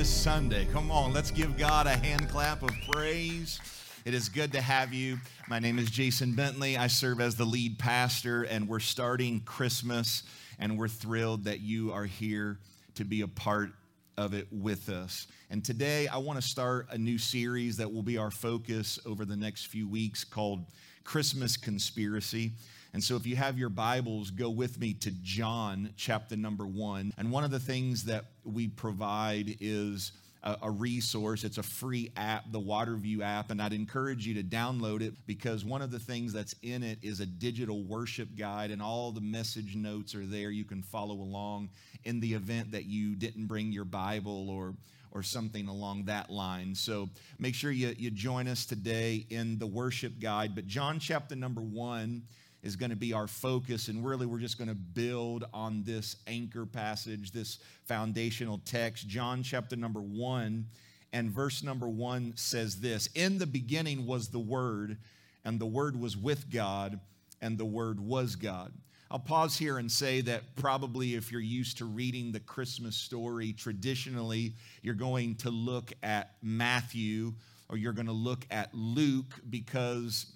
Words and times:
this 0.00 0.08
Sunday. 0.08 0.64
Come 0.72 0.90
on, 0.90 1.12
let's 1.12 1.30
give 1.30 1.58
God 1.58 1.86
a 1.86 1.90
hand 1.90 2.26
clap 2.30 2.62
of 2.62 2.70
praise. 2.90 3.60
It 4.06 4.14
is 4.14 4.30
good 4.30 4.50
to 4.52 4.60
have 4.62 4.94
you. 4.94 5.18
My 5.46 5.58
name 5.58 5.78
is 5.78 5.90
Jason 5.90 6.32
Bentley. 6.32 6.78
I 6.78 6.86
serve 6.86 7.20
as 7.20 7.34
the 7.34 7.44
lead 7.44 7.78
pastor, 7.78 8.44
and 8.44 8.66
we're 8.66 8.80
starting 8.80 9.40
Christmas, 9.40 10.22
and 10.58 10.78
we're 10.78 10.88
thrilled 10.88 11.44
that 11.44 11.60
you 11.60 11.92
are 11.92 12.06
here 12.06 12.60
to 12.94 13.04
be 13.04 13.20
a 13.20 13.28
part 13.28 13.72
of 14.16 14.32
it 14.32 14.48
with 14.50 14.88
us. 14.88 15.26
And 15.50 15.62
today, 15.62 16.08
I 16.08 16.16
want 16.16 16.40
to 16.40 16.48
start 16.48 16.86
a 16.90 16.96
new 16.96 17.18
series 17.18 17.76
that 17.76 17.92
will 17.92 18.02
be 18.02 18.16
our 18.16 18.30
focus 18.30 18.98
over 19.04 19.26
the 19.26 19.36
next 19.36 19.66
few 19.66 19.86
weeks 19.86 20.24
called 20.24 20.64
Christmas 21.04 21.58
Conspiracy. 21.58 22.52
And 22.92 23.02
so, 23.02 23.14
if 23.14 23.24
you 23.24 23.36
have 23.36 23.56
your 23.56 23.68
Bibles, 23.68 24.30
go 24.30 24.50
with 24.50 24.80
me 24.80 24.94
to 24.94 25.12
John 25.22 25.90
chapter 25.96 26.36
number 26.36 26.66
one. 26.66 27.12
And 27.16 27.30
one 27.30 27.44
of 27.44 27.52
the 27.52 27.60
things 27.60 28.04
that 28.04 28.24
we 28.44 28.66
provide 28.66 29.56
is 29.60 30.12
a, 30.42 30.70
resource. 30.70 31.44
It's 31.44 31.58
a 31.58 31.62
free 31.62 32.10
app, 32.16 32.50
the 32.50 32.60
Waterview 32.60 33.22
app, 33.22 33.50
and 33.50 33.60
I'd 33.60 33.72
encourage 33.72 34.26
you 34.26 34.34
to 34.34 34.42
download 34.42 35.02
it 35.02 35.14
because 35.26 35.64
one 35.64 35.82
of 35.82 35.90
the 35.90 35.98
things 35.98 36.32
that's 36.32 36.54
in 36.62 36.82
it 36.82 36.98
is 37.02 37.20
a 37.20 37.26
digital 37.26 37.82
worship 37.84 38.28
guide, 38.36 38.70
and 38.70 38.82
all 38.82 39.12
the 39.12 39.20
message 39.20 39.76
notes 39.76 40.14
are 40.14 40.24
there. 40.24 40.50
You 40.50 40.64
can 40.64 40.82
follow 40.82 41.14
along 41.14 41.68
in 42.04 42.20
the 42.20 42.34
event 42.34 42.72
that 42.72 42.86
you 42.86 43.14
didn't 43.14 43.46
bring 43.46 43.72
your 43.72 43.84
Bible 43.84 44.50
or 44.50 44.74
or 45.12 45.24
something 45.24 45.66
along 45.66 46.04
that 46.04 46.30
line. 46.30 46.72
So 46.72 47.08
make 47.40 47.56
sure 47.56 47.72
you, 47.72 47.92
you 47.98 48.12
join 48.12 48.46
us 48.46 48.64
today 48.64 49.26
in 49.28 49.58
the 49.58 49.66
worship 49.66 50.20
guide. 50.20 50.54
But 50.54 50.68
John 50.68 51.00
chapter 51.00 51.34
number 51.34 51.60
one 51.60 52.22
is 52.62 52.76
going 52.76 52.90
to 52.90 52.96
be 52.96 53.12
our 53.12 53.26
focus. 53.26 53.88
And 53.88 54.04
really, 54.04 54.26
we're 54.26 54.38
just 54.38 54.58
going 54.58 54.68
to 54.68 54.74
build 54.74 55.44
on 55.52 55.82
this 55.84 56.16
anchor 56.26 56.66
passage, 56.66 57.32
this 57.32 57.58
foundational 57.84 58.60
text. 58.64 59.08
John 59.08 59.42
chapter 59.42 59.76
number 59.76 60.00
one 60.00 60.66
and 61.12 61.30
verse 61.30 61.62
number 61.62 61.88
one 61.88 62.32
says 62.36 62.80
this 62.80 63.08
In 63.14 63.38
the 63.38 63.46
beginning 63.46 64.06
was 64.06 64.28
the 64.28 64.38
Word, 64.38 64.98
and 65.44 65.58
the 65.58 65.66
Word 65.66 65.98
was 65.98 66.16
with 66.16 66.50
God, 66.50 67.00
and 67.40 67.58
the 67.58 67.64
Word 67.64 68.00
was 68.00 68.36
God. 68.36 68.72
I'll 69.10 69.18
pause 69.18 69.56
here 69.56 69.78
and 69.78 69.90
say 69.90 70.20
that 70.20 70.54
probably 70.54 71.16
if 71.16 71.32
you're 71.32 71.40
used 71.40 71.78
to 71.78 71.84
reading 71.84 72.30
the 72.30 72.38
Christmas 72.38 72.94
story, 72.94 73.52
traditionally 73.52 74.54
you're 74.82 74.94
going 74.94 75.34
to 75.36 75.50
look 75.50 75.92
at 76.04 76.34
Matthew 76.42 77.32
or 77.68 77.76
you're 77.76 77.92
going 77.92 78.06
to 78.06 78.12
look 78.12 78.46
at 78.52 78.72
Luke 78.72 79.34
because 79.48 80.26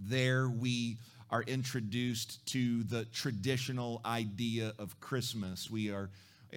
there 0.00 0.48
we 0.48 0.98
are 1.30 1.42
introduced 1.42 2.44
to 2.46 2.82
the 2.84 3.04
traditional 3.06 4.00
idea 4.04 4.72
of 4.78 4.98
Christmas. 5.00 5.70
We 5.70 5.90
are, 5.90 6.10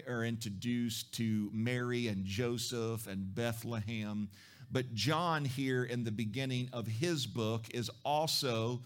are 0.07 0.23
introduced 0.23 1.13
to 1.15 1.49
Mary 1.53 2.07
and 2.07 2.25
Joseph 2.25 3.07
and 3.07 3.33
Bethlehem. 3.33 4.29
But 4.71 4.93
John, 4.93 5.45
here 5.45 5.83
in 5.83 6.03
the 6.03 6.11
beginning 6.11 6.69
of 6.73 6.87
his 6.87 7.25
book, 7.25 7.65
is 7.73 7.89
also 8.03 8.81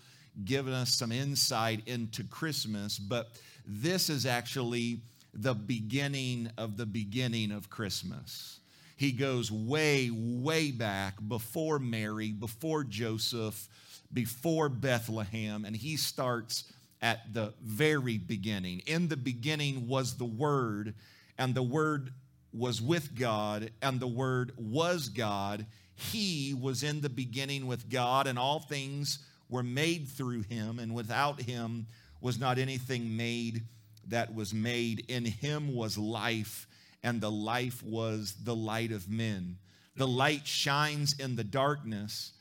giving 0.46 0.74
us 0.74 0.94
some 0.94 1.12
insight 1.12 1.82
into 1.88 2.24
Christmas. 2.24 2.98
But 2.98 3.40
this 3.66 4.10
is 4.10 4.26
actually 4.26 5.02
the 5.34 5.54
beginning 5.54 6.50
of 6.58 6.78
the 6.78 6.86
beginning 6.86 7.52
of 7.52 7.70
Christmas. 7.70 8.60
He 8.98 9.12
goes 9.12 9.52
way, 9.52 10.12
way 10.14 10.72
back 10.72 11.16
before 11.28 11.80
Mary, 11.80 12.32
before 12.32 12.84
Joseph, 12.84 13.68
before 14.14 14.70
Bethlehem, 14.70 15.66
and 15.66 15.76
he 15.76 15.98
starts 15.98 16.66
at 17.02 17.34
the 17.34 17.54
very 17.62 18.18
beginning. 18.18 18.82
In 18.86 19.08
the 19.08 19.18
beginning 19.18 19.88
was 19.88 20.18
the 20.18 20.26
Word, 20.26 20.94
and 21.38 21.56
the 21.56 21.64
Word 21.64 22.12
was 22.54 22.82
with 22.82 23.16
God, 23.18 23.72
and 23.82 24.00
the 24.00 24.08
Word 24.08 24.54
was 24.58 25.10
God. 25.10 25.66
He 25.96 26.54
was 26.54 26.84
in 26.84 27.02
the 27.02 27.10
beginning 27.10 27.68
with 27.68 27.90
God, 27.90 28.28
and 28.28 28.38
all 28.38 28.60
things 28.60 29.20
were 29.50 29.64
made 29.64 30.08
through 30.08 30.42
him, 30.42 30.80
and 30.80 30.94
without 30.94 31.42
him 31.42 31.88
was 32.22 32.40
not 32.40 32.58
anything 32.58 33.18
made 33.18 33.64
that 34.08 34.34
was 34.34 34.54
made. 34.54 35.06
In 35.08 35.26
him 35.26 35.74
was 35.74 35.98
life, 35.98 36.68
and 37.04 37.20
the 37.20 37.32
life 37.32 37.84
was 37.84 38.36
the 38.44 38.56
light 38.56 38.92
of 38.92 39.10
men. 39.10 39.58
The 39.96 40.08
light 40.08 40.48
shines 40.48 41.16
in 41.20 41.36
the 41.36 41.44
darkness 41.44 42.32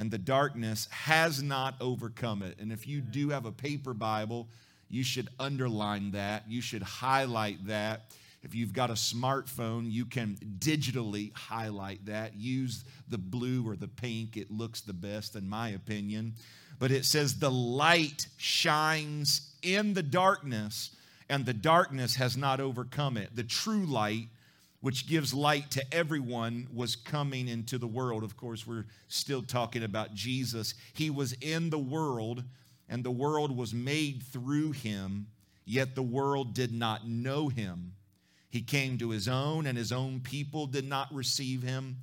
and 0.00 0.10
the 0.10 0.16
darkness 0.16 0.88
has 0.90 1.42
not 1.42 1.74
overcome 1.78 2.42
it. 2.42 2.56
And 2.58 2.72
if 2.72 2.88
you 2.88 3.02
do 3.02 3.28
have 3.28 3.44
a 3.44 3.52
paper 3.52 3.92
Bible, 3.92 4.48
you 4.88 5.04
should 5.04 5.28
underline 5.38 6.12
that, 6.12 6.44
you 6.48 6.62
should 6.62 6.82
highlight 6.82 7.66
that. 7.66 8.06
If 8.42 8.54
you've 8.54 8.72
got 8.72 8.88
a 8.88 8.94
smartphone, 8.94 9.92
you 9.92 10.06
can 10.06 10.38
digitally 10.58 11.34
highlight 11.34 12.06
that. 12.06 12.34
Use 12.34 12.82
the 13.10 13.18
blue 13.18 13.68
or 13.68 13.76
the 13.76 13.88
pink, 13.88 14.38
it 14.38 14.50
looks 14.50 14.80
the 14.80 14.94
best, 14.94 15.36
in 15.36 15.46
my 15.46 15.68
opinion. 15.68 16.32
But 16.78 16.92
it 16.92 17.04
says, 17.04 17.38
The 17.38 17.50
light 17.50 18.26
shines 18.38 19.50
in 19.60 19.92
the 19.92 20.02
darkness, 20.02 20.96
and 21.28 21.44
the 21.44 21.52
darkness 21.52 22.16
has 22.16 22.38
not 22.38 22.58
overcome 22.58 23.18
it. 23.18 23.36
The 23.36 23.44
true 23.44 23.84
light 23.84 24.28
which 24.80 25.06
gives 25.06 25.34
light 25.34 25.70
to 25.72 25.94
everyone, 25.94 26.66
was 26.72 26.96
coming 26.96 27.48
into 27.48 27.76
the 27.76 27.86
world. 27.86 28.24
Of 28.24 28.36
course, 28.36 28.66
we're 28.66 28.86
still 29.08 29.42
talking 29.42 29.82
about 29.82 30.14
Jesus. 30.14 30.74
He 30.94 31.10
was 31.10 31.34
in 31.34 31.70
the 31.70 31.78
world, 31.78 32.44
and 32.88 33.04
the 33.04 33.10
world 33.10 33.54
was 33.56 33.74
made 33.74 34.22
through 34.22 34.72
him, 34.72 35.26
yet 35.64 35.94
the 35.94 36.02
world 36.02 36.54
did 36.54 36.72
not 36.72 37.06
know 37.06 37.48
him. 37.48 37.92
He 38.48 38.62
came 38.62 38.98
to 38.98 39.10
his 39.10 39.28
own, 39.28 39.66
and 39.66 39.76
his 39.76 39.92
own 39.92 40.20
people 40.20 40.66
did 40.66 40.88
not 40.88 41.14
receive 41.14 41.62
him. 41.62 41.98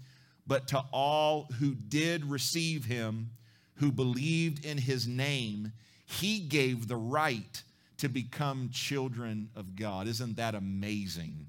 But 0.46 0.68
to 0.70 0.84
all 0.94 1.50
who 1.59 1.76
did 1.76 2.24
receive 2.26 2.86
him, 2.86 3.32
who 3.76 3.92
believed 3.92 4.66
in 4.66 4.78
his 4.78 5.08
name, 5.08 5.74
he 6.06 6.40
gave 6.40 6.88
the 6.88 6.96
right 6.96 7.64
to 7.98 8.08
become 8.08 8.70
children 8.72 9.50
of 9.56 9.76
God. 9.76 10.08
Isn't 10.08 10.38
that 10.38 10.56
amazing? 10.56 11.48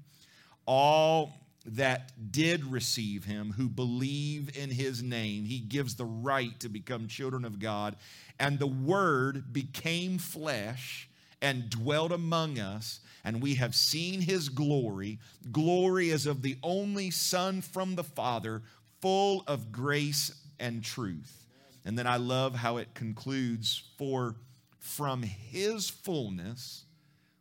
All 0.69 1.33
that 1.65 2.31
did 2.31 2.63
receive 2.63 3.25
him, 3.25 3.51
who 3.51 3.67
believe 3.67 4.55
in 4.55 4.69
his 4.69 5.01
name, 5.01 5.43
he 5.43 5.57
gives 5.57 5.95
the 5.95 6.05
right 6.05 6.57
to 6.59 6.69
become 6.69 7.07
children 7.07 7.43
of 7.43 7.57
God. 7.59 7.95
And 8.39 8.59
the 8.59 8.67
word 8.67 9.51
became 9.51 10.19
flesh 10.19 11.09
and 11.41 11.71
dwelt 11.71 12.11
among 12.11 12.59
us, 12.59 12.99
and 13.23 13.41
we 13.41 13.55
have 13.55 13.73
seen 13.73 14.21
his 14.21 14.47
glory. 14.47 15.17
Glory 15.51 16.11
as 16.11 16.27
of 16.27 16.43
the 16.43 16.55
only 16.61 17.09
Son 17.09 17.61
from 17.61 17.95
the 17.95 18.03
Father, 18.03 18.61
full 19.01 19.43
of 19.47 19.71
grace 19.71 20.31
and 20.59 20.83
truth. 20.83 21.47
And 21.83 21.97
then 21.97 22.05
I 22.05 22.17
love 22.17 22.53
how 22.53 22.77
it 22.77 22.93
concludes 22.93 23.81
For 23.97 24.35
from 24.77 25.23
his 25.23 25.89
fullness 25.89 26.85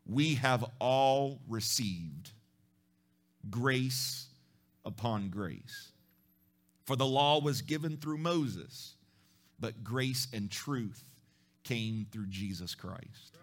we 0.07 0.37
have 0.37 0.65
all 0.81 1.41
received 1.47 2.31
grace 3.51 4.27
upon 4.85 5.29
grace. 5.29 5.93
For 6.87 6.97
the 6.97 7.07
law 7.07 7.41
was 7.41 7.63
given 7.63 7.97
through 7.97 8.19
Moses, 8.19 8.95
but 9.61 9.85
grace 9.85 10.29
and 10.33 10.51
truth 10.51 11.05
came 11.65 12.07
through 12.11 12.27
Jesus 12.29 12.75
Christ. 12.75 13.37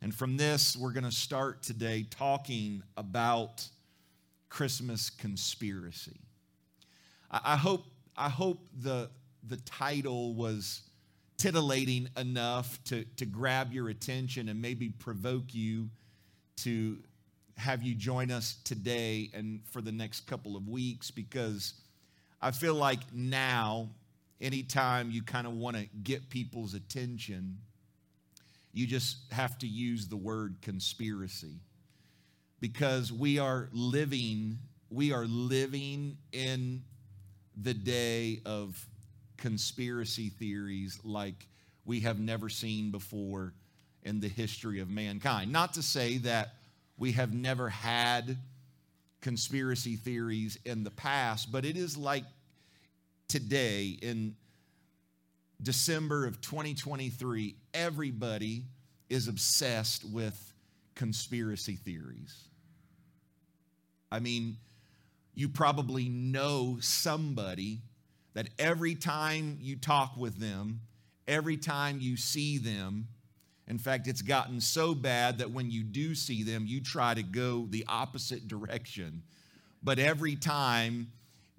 And 0.00 0.14
from 0.14 0.36
this, 0.36 0.76
we're 0.76 0.92
going 0.92 1.04
to 1.04 1.10
start 1.10 1.62
today 1.62 2.06
talking 2.08 2.82
about 2.96 3.68
Christmas 4.48 5.10
conspiracy. 5.10 6.20
I 7.30 7.56
hope, 7.56 7.84
I 8.16 8.28
hope 8.28 8.60
the, 8.80 9.10
the 9.46 9.56
title 9.58 10.34
was 10.34 10.82
titillating 11.36 12.08
enough 12.16 12.82
to, 12.84 13.04
to 13.16 13.26
grab 13.26 13.72
your 13.72 13.88
attention 13.88 14.48
and 14.48 14.62
maybe 14.62 14.88
provoke 14.88 15.54
you 15.54 15.90
to 16.58 16.98
have 17.58 17.82
you 17.82 17.94
join 17.94 18.30
us 18.30 18.56
today 18.64 19.30
and 19.34 19.60
for 19.70 19.82
the 19.82 19.92
next 19.92 20.26
couple 20.26 20.56
of 20.56 20.68
weeks? 20.68 21.10
Because 21.10 21.74
I 22.40 22.52
feel 22.52 22.74
like 22.74 23.00
now, 23.12 23.88
anytime 24.40 25.10
you 25.10 25.22
kind 25.22 25.46
of 25.46 25.54
want 25.54 25.76
to 25.76 25.86
get 26.02 26.30
people's 26.30 26.74
attention, 26.74 27.58
you 28.72 28.86
just 28.86 29.32
have 29.32 29.58
to 29.58 29.66
use 29.66 30.06
the 30.06 30.16
word 30.16 30.56
conspiracy. 30.62 31.60
Because 32.60 33.12
we 33.12 33.38
are 33.38 33.68
living 33.72 34.58
we 34.90 35.12
are 35.12 35.26
living 35.26 36.16
in 36.32 36.82
the 37.60 37.74
day 37.74 38.40
of 38.46 38.86
conspiracy 39.36 40.30
theories 40.30 40.98
like 41.04 41.46
we 41.84 42.00
have 42.00 42.18
never 42.18 42.48
seen 42.48 42.90
before 42.90 43.52
in 44.02 44.20
the 44.20 44.28
history 44.28 44.80
of 44.80 44.88
mankind. 44.88 45.52
Not 45.52 45.74
to 45.74 45.82
say 45.82 46.18
that 46.18 46.54
we 46.98 47.12
have 47.12 47.32
never 47.32 47.68
had 47.68 48.36
conspiracy 49.20 49.96
theories 49.96 50.58
in 50.64 50.84
the 50.84 50.90
past, 50.90 51.50
but 51.50 51.64
it 51.64 51.76
is 51.76 51.96
like 51.96 52.24
today 53.28 53.98
in 54.02 54.34
December 55.62 56.26
of 56.26 56.40
2023, 56.40 57.56
everybody 57.74 58.64
is 59.08 59.28
obsessed 59.28 60.04
with 60.04 60.52
conspiracy 60.94 61.74
theories. 61.74 62.44
I 64.10 64.20
mean, 64.20 64.56
you 65.34 65.48
probably 65.48 66.08
know 66.08 66.78
somebody 66.80 67.80
that 68.34 68.48
every 68.58 68.94
time 68.94 69.58
you 69.60 69.76
talk 69.76 70.16
with 70.16 70.38
them, 70.38 70.80
every 71.26 71.56
time 71.56 71.98
you 72.00 72.16
see 72.16 72.58
them, 72.58 73.08
in 73.68 73.78
fact, 73.78 74.08
it's 74.08 74.22
gotten 74.22 74.60
so 74.60 74.94
bad 74.94 75.38
that 75.38 75.50
when 75.50 75.70
you 75.70 75.82
do 75.82 76.14
see 76.14 76.42
them, 76.42 76.64
you 76.66 76.80
try 76.80 77.14
to 77.14 77.22
go 77.22 77.66
the 77.68 77.84
opposite 77.86 78.48
direction. 78.48 79.22
But 79.82 79.98
every 79.98 80.36
time 80.36 81.12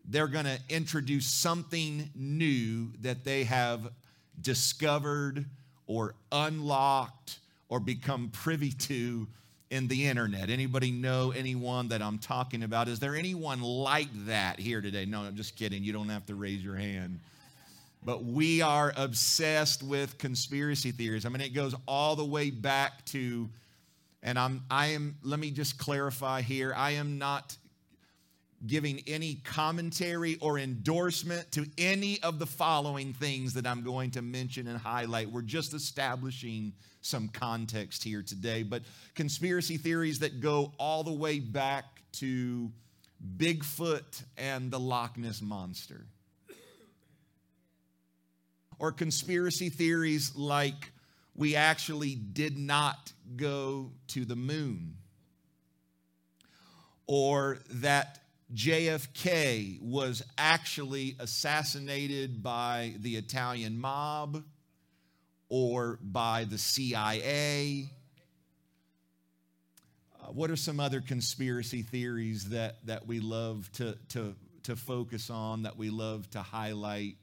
they're 0.09 0.27
going 0.27 0.45
to 0.45 0.59
introduce 0.69 1.27
something 1.27 2.09
new 2.15 2.88
that 3.01 3.23
they 3.23 3.44
have 3.44 3.91
discovered 4.41 5.45
or 5.85 6.15
unlocked 6.31 7.39
or 7.69 7.79
become 7.79 8.29
privy 8.29 8.71
to 8.71 9.27
in 9.69 9.88
the 9.88 10.07
internet. 10.07 10.50
Anybody 10.50 10.89
know 10.89 11.31
anyone 11.31 11.89
that 11.89 12.01
I'm 12.01 12.17
talking 12.17 12.63
about? 12.63 12.88
Is 12.88 13.00
there 13.00 13.15
anyone 13.15 13.62
like 13.62 14.09
that 14.25 14.59
here 14.59 14.81
today? 14.81 15.05
No, 15.05 15.21
I'm 15.21 15.35
just 15.35 15.55
kidding. 15.55 15.83
You 15.83 15.94
don't 15.94 16.09
have 16.09 16.25
to 16.25 16.35
raise 16.35 16.63
your 16.63 16.75
hand. 16.75 17.19
But 18.04 18.24
we 18.24 18.62
are 18.62 18.94
obsessed 18.96 19.84
with 19.84 20.18
conspiracy 20.18 20.92
theories. 20.92 21.25
I 21.25 21.30
mean, 21.30 21.42
it 21.42 21.54
goes 21.54 21.75
all 21.88 22.16
the 22.16 22.25
way 22.25 22.50
back 22.50 23.04
to, 23.07 23.50
and 24.24 24.40
I'm, 24.40 24.63
I 24.72 24.88
am, 24.88 25.18
let 25.22 25.40
me 25.40 25.51
just 25.51 25.78
clarify 25.78 26.42
here. 26.42 26.74
I 26.75 26.92
am 26.92 27.18
not 27.18 27.57
giving 28.66 29.01
any 29.07 29.36
commentary 29.36 30.38
or 30.42 30.60
endorsement 30.60 31.51
to 31.54 31.66
any 31.78 32.22
of 32.24 32.40
the 32.40 32.46
following 32.46 33.13
things 33.13 33.54
that 33.54 33.66
I'm 33.66 33.84
going 33.84 34.12
to 34.12 34.22
mention 34.22 34.68
and 34.68 34.78
highlight. 34.78 35.31
We're 35.31 35.42
just 35.42 35.74
establishing 35.74 36.74
some 37.01 37.30
context 37.30 38.04
here 38.04 38.22
today, 38.22 38.63
but 38.63 38.84
conspiracy 39.16 39.78
theories 39.78 40.19
that 40.19 40.42
go 40.42 40.74
all 40.78 41.04
the 41.04 41.13
way 41.13 41.40
back 41.40 41.86
to 42.13 42.69
Bigfoot 43.38 44.24
and 44.38 44.72
the 44.72 44.80
Loch 44.80 45.18
Ness 45.18 45.42
Monster. 45.42 46.06
Or 48.79 48.91
conspiracy 48.91 49.69
theories 49.69 50.35
like 50.35 50.91
we 51.35 51.55
actually 51.55 52.15
did 52.15 52.57
not 52.57 53.11
go 53.35 53.91
to 54.07 54.25
the 54.25 54.35
moon. 54.35 54.95
Or 57.07 57.59
that 57.71 58.19
JFK 58.53 59.81
was 59.81 60.23
actually 60.37 61.15
assassinated 61.19 62.41
by 62.41 62.95
the 62.99 63.15
Italian 63.15 63.77
mob 63.79 64.43
or 65.49 65.99
by 66.01 66.45
the 66.45 66.57
CIA. 66.57 67.89
Uh, 70.19 70.27
what 70.27 70.49
are 70.49 70.55
some 70.55 70.79
other 70.79 71.01
conspiracy 71.01 71.81
theories 71.81 72.49
that, 72.49 72.85
that 72.85 73.07
we 73.07 73.19
love 73.19 73.69
to, 73.73 73.97
to, 74.09 74.35
to 74.63 74.75
focus 74.75 75.29
on, 75.29 75.63
that 75.63 75.77
we 75.77 75.89
love 75.89 76.29
to 76.31 76.41
highlight? 76.41 77.15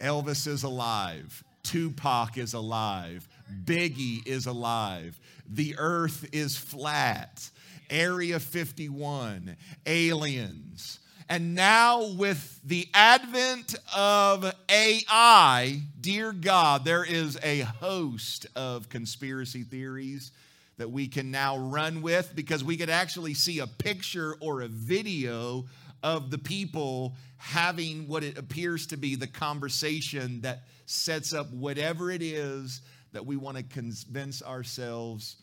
Elvis 0.00 0.46
is 0.46 0.62
alive. 0.62 1.44
Tupac 1.62 2.38
is 2.38 2.54
alive. 2.54 3.28
Biggie 3.64 4.26
is 4.26 4.46
alive. 4.46 5.18
The 5.48 5.74
earth 5.78 6.28
is 6.32 6.56
flat. 6.56 7.50
Area 7.90 8.38
51, 8.38 9.56
aliens. 9.86 11.00
And 11.30 11.54
now, 11.54 12.06
with 12.06 12.60
the 12.64 12.88
advent 12.94 13.74
of 13.94 14.50
AI, 14.70 15.82
dear 16.00 16.32
God, 16.32 16.86
there 16.86 17.04
is 17.04 17.38
a 17.42 17.60
host 17.60 18.46
of 18.56 18.88
conspiracy 18.88 19.62
theories 19.62 20.32
that 20.78 20.90
we 20.90 21.06
can 21.06 21.30
now 21.30 21.58
run 21.58 22.00
with 22.00 22.34
because 22.34 22.64
we 22.64 22.78
could 22.78 22.88
actually 22.88 23.34
see 23.34 23.58
a 23.58 23.66
picture 23.66 24.36
or 24.40 24.62
a 24.62 24.68
video 24.68 25.66
of 26.02 26.30
the 26.30 26.38
people 26.38 27.16
having 27.36 28.08
what 28.08 28.24
it 28.24 28.38
appears 28.38 28.86
to 28.88 28.96
be 28.96 29.14
the 29.14 29.26
conversation 29.26 30.40
that 30.42 30.64
sets 30.86 31.32
up 31.32 31.50
whatever 31.52 32.10
it 32.10 32.22
is 32.22 32.80
that 33.12 33.26
we 33.26 33.36
want 33.36 33.56
to 33.56 33.62
convince 33.62 34.42
ourselves 34.42 35.36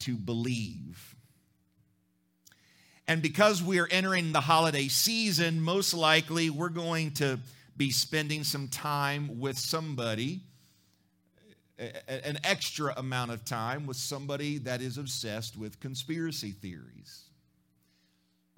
to 0.00 0.16
believe. 0.16 1.14
And 3.06 3.20
because 3.20 3.62
we 3.62 3.78
are 3.80 3.88
entering 3.90 4.32
the 4.32 4.40
holiday 4.40 4.88
season, 4.88 5.60
most 5.60 5.92
likely 5.92 6.48
we're 6.48 6.70
going 6.70 7.12
to 7.12 7.38
be 7.76 7.90
spending 7.90 8.44
some 8.44 8.68
time 8.68 9.40
with 9.40 9.58
somebody, 9.58 10.40
an 11.78 12.38
extra 12.44 12.94
amount 12.96 13.30
of 13.30 13.44
time 13.44 13.86
with 13.86 13.96
somebody 13.96 14.58
that 14.58 14.80
is 14.80 14.96
obsessed 14.96 15.58
with 15.58 15.80
conspiracy 15.80 16.52
theories. 16.52 17.24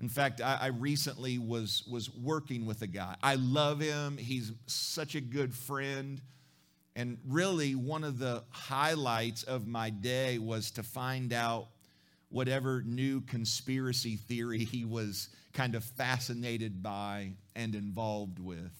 In 0.00 0.08
fact, 0.08 0.42
I, 0.42 0.58
I, 0.60 0.66
recently 0.66 1.38
was, 1.38 1.82
was 1.90 2.14
working 2.14 2.66
with 2.66 2.82
a 2.82 2.86
guy. 2.86 3.16
I 3.22 3.36
love 3.36 3.80
him. 3.80 4.18
He's 4.18 4.52
such 4.66 5.14
a 5.14 5.22
good 5.22 5.54
friend. 5.54 6.20
And 6.94 7.18
really, 7.26 7.74
one 7.74 8.04
of 8.04 8.18
the 8.18 8.44
highlights 8.50 9.42
of 9.42 9.66
my 9.66 9.88
day 9.88 10.38
was 10.38 10.70
to 10.72 10.82
find 10.82 11.32
out 11.32 11.68
whatever 12.28 12.82
new 12.84 13.22
conspiracy 13.22 14.16
theory 14.16 14.64
he 14.64 14.84
was 14.84 15.30
kind 15.54 15.74
of 15.74 15.82
fascinated 15.82 16.82
by 16.82 17.32
and 17.54 17.74
involved 17.74 18.38
with. 18.38 18.72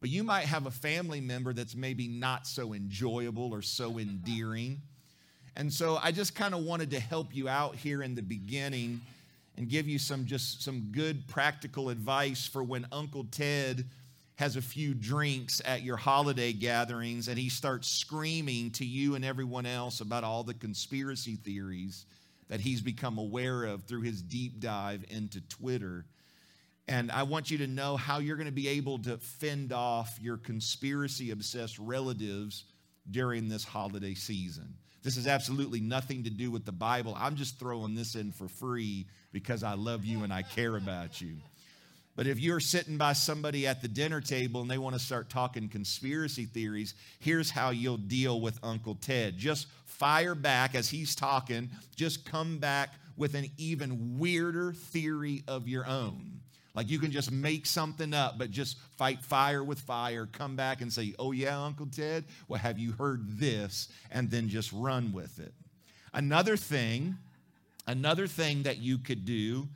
But 0.00 0.10
you 0.10 0.24
might 0.24 0.46
have 0.46 0.66
a 0.66 0.70
family 0.70 1.20
member 1.20 1.52
that's 1.52 1.74
maybe 1.76 2.08
not 2.08 2.46
so 2.46 2.72
enjoyable 2.72 3.52
or 3.52 3.62
so 3.62 3.98
endearing. 3.98 4.80
And 5.56 5.72
so 5.72 5.98
I 6.02 6.12
just 6.12 6.34
kind 6.34 6.54
of 6.54 6.64
wanted 6.64 6.90
to 6.92 7.00
help 7.00 7.34
you 7.34 7.48
out 7.48 7.74
here 7.76 8.02
in 8.02 8.14
the 8.14 8.22
beginning 8.22 9.00
and 9.58 9.68
give 9.68 9.88
you 9.88 9.98
some 9.98 10.24
just 10.24 10.62
some 10.62 10.88
good 10.92 11.26
practical 11.26 11.90
advice 11.90 12.46
for 12.46 12.62
when 12.62 12.86
Uncle 12.92 13.24
Ted 13.24 13.84
has 14.36 14.54
a 14.54 14.62
few 14.62 14.94
drinks 14.94 15.60
at 15.64 15.82
your 15.82 15.96
holiday 15.96 16.52
gatherings 16.52 17.26
and 17.26 17.36
he 17.36 17.48
starts 17.48 17.88
screaming 17.88 18.70
to 18.70 18.84
you 18.84 19.16
and 19.16 19.24
everyone 19.24 19.66
else 19.66 20.00
about 20.00 20.22
all 20.22 20.44
the 20.44 20.54
conspiracy 20.54 21.34
theories 21.34 22.06
that 22.48 22.60
he's 22.60 22.80
become 22.80 23.18
aware 23.18 23.64
of 23.64 23.82
through 23.82 24.02
his 24.02 24.22
deep 24.22 24.60
dive 24.60 25.04
into 25.10 25.40
Twitter. 25.48 26.06
And 26.86 27.10
I 27.10 27.24
want 27.24 27.50
you 27.50 27.58
to 27.58 27.66
know 27.66 27.96
how 27.96 28.20
you're 28.20 28.36
going 28.36 28.46
to 28.46 28.52
be 28.52 28.68
able 28.68 29.00
to 29.00 29.18
fend 29.18 29.72
off 29.72 30.20
your 30.22 30.36
conspiracy 30.36 31.32
obsessed 31.32 31.80
relatives 31.80 32.64
during 33.10 33.48
this 33.48 33.64
holiday 33.64 34.14
season. 34.14 34.74
This 35.08 35.16
has 35.16 35.26
absolutely 35.26 35.80
nothing 35.80 36.24
to 36.24 36.28
do 36.28 36.50
with 36.50 36.66
the 36.66 36.72
Bible. 36.72 37.16
I'm 37.18 37.34
just 37.34 37.58
throwing 37.58 37.94
this 37.94 38.14
in 38.14 38.30
for 38.30 38.46
free 38.46 39.06
because 39.32 39.62
I 39.62 39.72
love 39.72 40.04
you 40.04 40.22
and 40.22 40.30
I 40.30 40.42
care 40.42 40.76
about 40.76 41.18
you. 41.22 41.36
But 42.14 42.26
if 42.26 42.38
you're 42.38 42.60
sitting 42.60 42.98
by 42.98 43.14
somebody 43.14 43.66
at 43.66 43.80
the 43.80 43.88
dinner 43.88 44.20
table 44.20 44.60
and 44.60 44.70
they 44.70 44.76
want 44.76 44.94
to 44.96 45.00
start 45.00 45.30
talking 45.30 45.66
conspiracy 45.70 46.44
theories, 46.44 46.92
here's 47.20 47.50
how 47.50 47.70
you'll 47.70 47.96
deal 47.96 48.42
with 48.42 48.60
Uncle 48.62 48.96
Ted. 48.96 49.38
Just 49.38 49.68
fire 49.86 50.34
back 50.34 50.74
as 50.74 50.90
he's 50.90 51.14
talking, 51.14 51.70
just 51.96 52.26
come 52.26 52.58
back 52.58 52.90
with 53.16 53.34
an 53.34 53.46
even 53.56 54.18
weirder 54.18 54.74
theory 54.74 55.42
of 55.48 55.66
your 55.66 55.86
own. 55.86 56.37
Like 56.78 56.90
you 56.90 57.00
can 57.00 57.10
just 57.10 57.32
make 57.32 57.66
something 57.66 58.14
up, 58.14 58.38
but 58.38 58.52
just 58.52 58.78
fight 58.96 59.20
fire 59.24 59.64
with 59.64 59.80
fire, 59.80 60.26
come 60.30 60.54
back 60.54 60.80
and 60.80 60.92
say, 60.92 61.12
Oh, 61.18 61.32
yeah, 61.32 61.60
Uncle 61.60 61.86
Ted? 61.86 62.24
Well, 62.46 62.60
have 62.60 62.78
you 62.78 62.92
heard 62.92 63.24
this? 63.36 63.88
And 64.12 64.30
then 64.30 64.48
just 64.48 64.70
run 64.72 65.12
with 65.12 65.40
it. 65.40 65.52
Another 66.14 66.56
thing, 66.56 67.16
another 67.88 68.28
thing 68.28 68.62
that 68.62 68.78
you 68.78 68.98
could 68.98 69.24
do 69.24 69.66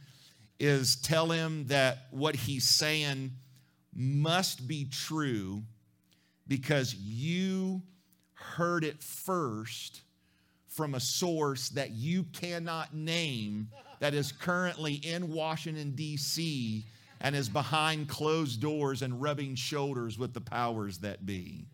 is 0.60 0.94
tell 0.94 1.32
him 1.32 1.66
that 1.66 2.06
what 2.12 2.36
he's 2.36 2.68
saying 2.68 3.32
must 3.92 4.68
be 4.68 4.84
true 4.84 5.64
because 6.46 6.94
you 6.94 7.82
heard 8.34 8.84
it 8.84 9.02
first 9.02 10.02
from 10.68 10.94
a 10.94 11.00
source 11.00 11.70
that 11.70 11.90
you 11.90 12.22
cannot 12.32 12.94
name 12.94 13.70
that 14.02 14.14
is 14.14 14.32
currently 14.32 14.94
in 14.94 15.32
Washington, 15.32 15.92
D.C., 15.92 16.84
and 17.20 17.36
is 17.36 17.48
behind 17.48 18.08
closed 18.08 18.60
doors 18.60 19.00
and 19.00 19.22
rubbing 19.22 19.54
shoulders 19.54 20.18
with 20.18 20.34
the 20.34 20.40
powers 20.40 20.98
that 20.98 21.24
be. 21.24 21.66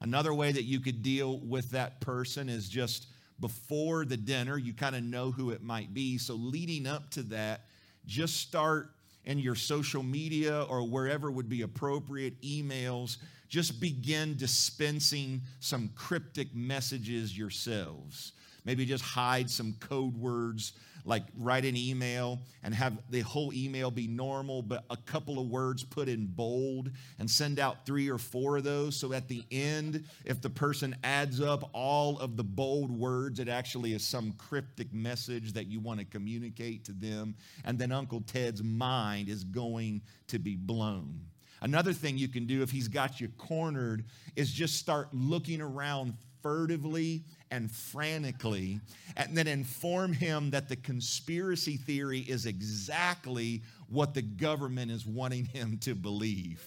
Another 0.00 0.34
way 0.34 0.50
that 0.50 0.64
you 0.64 0.80
could 0.80 1.00
deal 1.00 1.38
with 1.38 1.70
that 1.70 2.00
person 2.00 2.48
is 2.48 2.68
just 2.68 3.06
before 3.38 4.04
the 4.04 4.16
dinner. 4.16 4.58
You 4.58 4.72
kind 4.72 4.96
of 4.96 5.04
know 5.04 5.30
who 5.30 5.50
it 5.50 5.62
might 5.62 5.94
be. 5.94 6.18
So, 6.18 6.34
leading 6.34 6.88
up 6.88 7.08
to 7.12 7.22
that, 7.22 7.66
just 8.04 8.38
start 8.38 8.90
in 9.26 9.38
your 9.38 9.54
social 9.54 10.02
media 10.02 10.64
or 10.64 10.88
wherever 10.88 11.30
would 11.30 11.48
be 11.48 11.62
appropriate 11.62 12.42
emails. 12.42 13.18
Just 13.48 13.80
begin 13.80 14.36
dispensing 14.36 15.42
some 15.60 15.90
cryptic 15.94 16.52
messages 16.52 17.38
yourselves. 17.38 18.32
Maybe 18.64 18.86
just 18.86 19.04
hide 19.04 19.50
some 19.50 19.74
code 19.78 20.16
words, 20.16 20.72
like 21.04 21.24
write 21.36 21.66
an 21.66 21.76
email 21.76 22.40
and 22.62 22.74
have 22.74 22.98
the 23.10 23.20
whole 23.20 23.52
email 23.52 23.90
be 23.90 24.06
normal, 24.06 24.62
but 24.62 24.84
a 24.88 24.96
couple 24.96 25.38
of 25.38 25.48
words 25.48 25.84
put 25.84 26.08
in 26.08 26.26
bold 26.26 26.90
and 27.18 27.30
send 27.30 27.58
out 27.58 27.84
three 27.84 28.08
or 28.08 28.16
four 28.16 28.56
of 28.56 28.64
those. 28.64 28.96
So 28.96 29.12
at 29.12 29.28
the 29.28 29.44
end, 29.50 30.04
if 30.24 30.40
the 30.40 30.48
person 30.48 30.96
adds 31.04 31.42
up 31.42 31.68
all 31.74 32.18
of 32.18 32.36
the 32.38 32.44
bold 32.44 32.90
words, 32.90 33.38
it 33.38 33.48
actually 33.48 33.92
is 33.92 34.06
some 34.06 34.32
cryptic 34.38 34.92
message 34.94 35.52
that 35.52 35.66
you 35.66 35.78
want 35.78 36.00
to 36.00 36.06
communicate 36.06 36.84
to 36.86 36.92
them. 36.92 37.34
And 37.64 37.78
then 37.78 37.92
Uncle 37.92 38.22
Ted's 38.22 38.62
mind 38.62 39.28
is 39.28 39.44
going 39.44 40.00
to 40.28 40.38
be 40.38 40.56
blown. 40.56 41.20
Another 41.60 41.92
thing 41.92 42.18
you 42.18 42.28
can 42.28 42.46
do 42.46 42.62
if 42.62 42.70
he's 42.70 42.88
got 42.88 43.20
you 43.20 43.28
cornered 43.38 44.04
is 44.36 44.52
just 44.52 44.76
start 44.76 45.08
looking 45.12 45.60
around 45.60 46.14
furtively 46.42 47.24
and 47.54 47.70
frantically, 47.70 48.80
and 49.16 49.36
then 49.36 49.46
inform 49.46 50.12
him 50.12 50.50
that 50.50 50.68
the 50.68 50.74
conspiracy 50.74 51.76
theory 51.76 52.18
is 52.18 52.46
exactly 52.46 53.62
what 53.88 54.12
the 54.12 54.22
government 54.22 54.90
is 54.90 55.06
wanting 55.06 55.44
him 55.44 55.78
to 55.78 55.94
believe. 55.94 56.60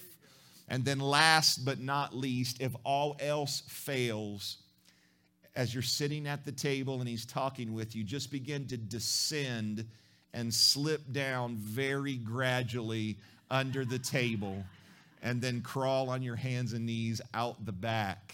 And 0.70 0.86
then, 0.86 1.00
last 1.00 1.66
but 1.66 1.82
not 1.82 2.16
least, 2.16 2.62
if 2.62 2.74
all 2.86 3.18
else 3.20 3.64
fails, 3.68 4.60
as 5.58 5.74
you're 5.74 5.84
sitting 5.84 6.26
at 6.26 6.46
the 6.46 6.54
table 6.54 7.00
and 7.02 7.08
he's 7.08 7.26
talking 7.26 7.74
with 7.74 7.94
you, 7.94 8.06
just 8.06 8.32
begin 8.32 8.66
to 8.68 8.78
descend 8.78 9.86
and 10.34 10.54
slip 10.54 11.02
down 11.12 11.56
very 11.58 12.16
gradually 12.16 13.18
under 13.52 13.84
the 13.84 14.00
table 14.00 14.64
and 15.22 15.42
then 15.42 15.60
crawl 15.62 16.10
on 16.10 16.22
your 16.22 16.36
hands 16.38 16.72
and 16.72 16.86
knees 16.86 17.20
out 17.34 17.66
the 17.66 17.72
back 17.74 18.34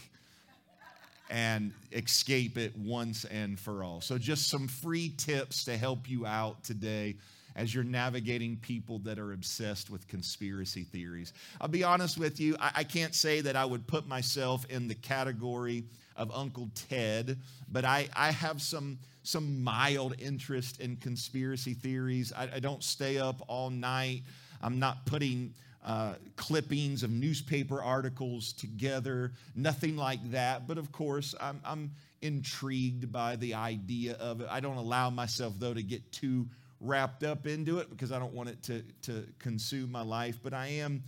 and 1.33 1.73
escape 1.91 2.59
it 2.59 2.77
once 2.77 3.25
and 3.25 3.59
for 3.59 3.83
all. 3.83 3.99
So, 4.01 4.19
just 4.19 4.49
some 4.49 4.67
free 4.67 5.11
tips 5.17 5.65
to 5.65 5.75
help 5.75 6.07
you 6.07 6.27
out 6.27 6.63
today 6.63 7.15
as 7.55 7.73
you're 7.73 7.83
navigating 7.83 8.55
people 8.57 8.99
that 8.99 9.17
are 9.17 9.33
obsessed 9.33 9.89
with 9.89 10.07
conspiracy 10.07 10.83
theories. 10.83 11.33
I'll 11.59 11.67
be 11.67 11.83
honest 11.83 12.19
with 12.19 12.39
you, 12.39 12.55
I, 12.59 12.71
I, 12.77 12.83
can't 12.83 13.13
say 13.13 13.41
that 13.41 13.55
I 13.55 13.65
would 13.65 13.85
put 13.85 14.07
myself 14.07 14.65
in 14.69 14.87
the 14.87 14.95
category 14.95 15.83
of 16.15 16.31
Uncle 16.33 16.69
Ted, 16.89 17.37
but 17.71 17.85
I, 17.85 18.09
I 18.15 18.31
have 18.31 18.59
some, 18.61 18.97
some 19.23 19.63
mild 19.63 20.15
interest 20.19 20.81
in 20.81 20.95
conspiracy 20.97 21.73
theories. 21.73 22.33
I, 22.35 22.49
I 22.55 22.59
don't 22.59 22.83
stay 22.83 23.17
up 23.19 23.43
all 23.47 23.69
night. 23.69 24.23
I'm 24.61 24.79
not 24.79 25.05
putting 25.05 25.53
uh, 25.83 26.13
clippings 26.37 27.03
of 27.03 27.11
newspaper 27.11 27.81
articles 27.81 28.53
together, 28.53 29.33
nothing 29.55 29.97
like 29.97 30.31
that. 30.31 30.67
But 30.67 30.77
of 30.77 30.91
course, 30.91 31.35
I'm, 31.41 31.59
I'm 31.65 31.91
intrigued 32.21 33.11
by 33.11 33.35
the 33.35 33.53
idea 33.55 34.13
of 34.13 34.41
it. 34.41 34.47
I 34.49 34.59
don't 34.61 34.77
allow 34.77 35.09
myself, 35.09 35.53
though, 35.59 35.73
to 35.73 35.83
get 35.83 36.11
too 36.11 36.47
wrapped 36.79 37.23
up 37.23 37.47
into 37.47 37.79
it 37.79 37.89
because 37.89 38.11
I 38.11 38.19
don't 38.19 38.33
want 38.33 38.49
it 38.49 38.63
to, 38.63 38.83
to 39.03 39.27
consume 39.39 39.91
my 39.91 40.03
life, 40.03 40.39
but 40.41 40.53
I 40.53 40.67
am 40.67 41.03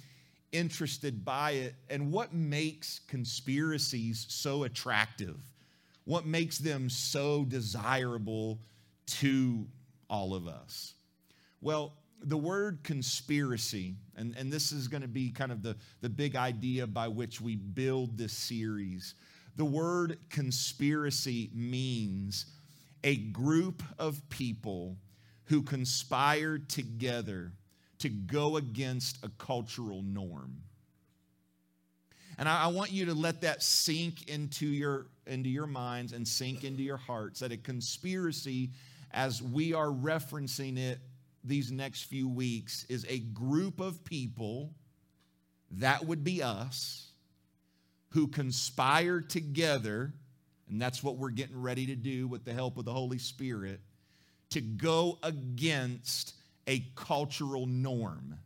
interested 0.51 1.23
by 1.23 1.51
it. 1.51 1.75
And 1.89 2.11
what 2.11 2.33
makes 2.33 2.99
conspiracies 3.07 4.25
so 4.29 4.63
attractive? 4.63 5.37
What 6.05 6.25
makes 6.25 6.57
them 6.57 6.89
so 6.89 7.45
desirable 7.45 8.59
to 9.07 9.65
all 10.09 10.33
of 10.33 10.47
us? 10.47 10.93
Well, 11.61 11.93
the 12.25 12.37
word 12.37 12.79
conspiracy, 12.83 13.95
and, 14.17 14.35
and 14.35 14.51
this 14.51 14.71
is 14.71 14.87
going 14.87 15.03
to 15.03 15.07
be 15.07 15.29
kind 15.29 15.51
of 15.51 15.61
the, 15.61 15.77
the 16.01 16.09
big 16.09 16.35
idea 16.35 16.87
by 16.87 17.07
which 17.07 17.39
we 17.39 17.55
build 17.55 18.17
this 18.17 18.33
series. 18.33 19.13
The 19.55 19.65
word 19.65 20.17
conspiracy 20.29 21.51
means 21.53 22.47
a 23.03 23.15
group 23.17 23.83
of 23.99 24.27
people 24.29 24.97
who 25.45 25.61
conspire 25.61 26.57
together 26.57 27.51
to 27.99 28.09
go 28.09 28.57
against 28.57 29.23
a 29.23 29.29
cultural 29.37 30.01
norm. 30.01 30.57
And 32.39 32.49
I, 32.49 32.63
I, 32.63 32.67
want 32.67 32.91
you 32.91 33.05
to 33.05 33.13
let 33.13 33.41
that 33.41 33.61
sink 33.63 34.27
into 34.27 34.65
your, 34.65 35.05
into 35.27 35.49
your 35.49 35.67
minds 35.67 36.11
and 36.11 36.27
sink 36.27 36.63
into 36.63 36.81
your 36.81 36.97
hearts 36.97 37.39
that 37.39 37.51
a 37.51 37.57
conspiracy, 37.57 38.71
as 39.11 39.41
we 39.41 39.73
are 39.73 39.87
referencing 39.87 40.77
it 40.77 40.99
these 41.47 41.71
next 41.71 42.03
few 42.03 42.27
weeks 42.27 42.85
is 42.89 43.05
a 43.07 43.19
group 43.19 43.79
of 43.79 44.03
people, 44.03 44.73
that 45.71 46.05
would 46.05 46.23
be 46.23 46.41
us, 46.41 47.09
who 48.09 48.27
conspire 48.27 49.21
together, 49.21 50.13
and 50.69 50.81
that's 50.81 51.03
what 51.03 51.17
we're 51.17 51.29
getting 51.29 51.61
ready 51.61 51.87
to 51.87 51.95
do 51.95 52.27
with 52.27 52.45
the 52.45 52.53
help 52.53 52.77
of 52.77 52.85
the 52.85 52.93
Holy 52.93 53.17
Spirit, 53.17 53.79
to 54.51 54.61
go 54.61 55.19
against 55.21 56.33
a 56.67 56.83
cultural 56.95 57.65
norm. 57.65 58.37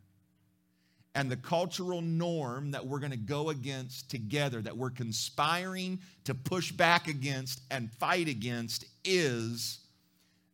And 1.14 1.30
the 1.30 1.36
cultural 1.36 2.02
norm 2.02 2.70
that 2.70 2.86
we're 2.86 3.00
going 3.00 3.10
to 3.10 3.16
go 3.16 3.50
against 3.50 4.10
together, 4.10 4.60
that 4.62 4.76
we're 4.76 4.90
conspiring 4.90 6.00
to 6.24 6.34
push 6.34 6.70
back 6.72 7.08
against 7.08 7.60
and 7.70 7.90
fight 7.92 8.28
against, 8.28 8.84
is 9.04 9.80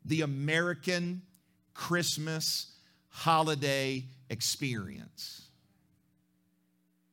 the 0.05 0.23
American 0.23 1.23
Christmas 1.77 2.73
holiday 3.11 4.05
experience. 4.31 5.43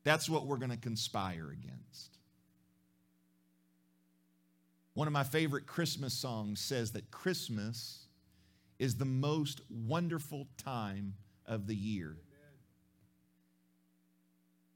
That's 0.05 0.29
what 0.29 0.48
we're 0.48 0.58
going 0.58 0.72
to 0.72 0.77
conspire 0.77 1.50
against. 1.51 2.17
One 4.93 5.08
of 5.08 5.13
my 5.13 5.24
favorite 5.24 5.65
Christmas 5.65 6.13
songs 6.13 6.62
says 6.62 6.91
that 6.93 7.12
Christmas 7.12 8.05
is 8.79 8.96
the 8.96 9.05
most 9.05 9.60
wonderful 9.70 10.48
time 10.58 11.15
of 11.46 11.67
the 11.67 11.75
year. 11.75 12.15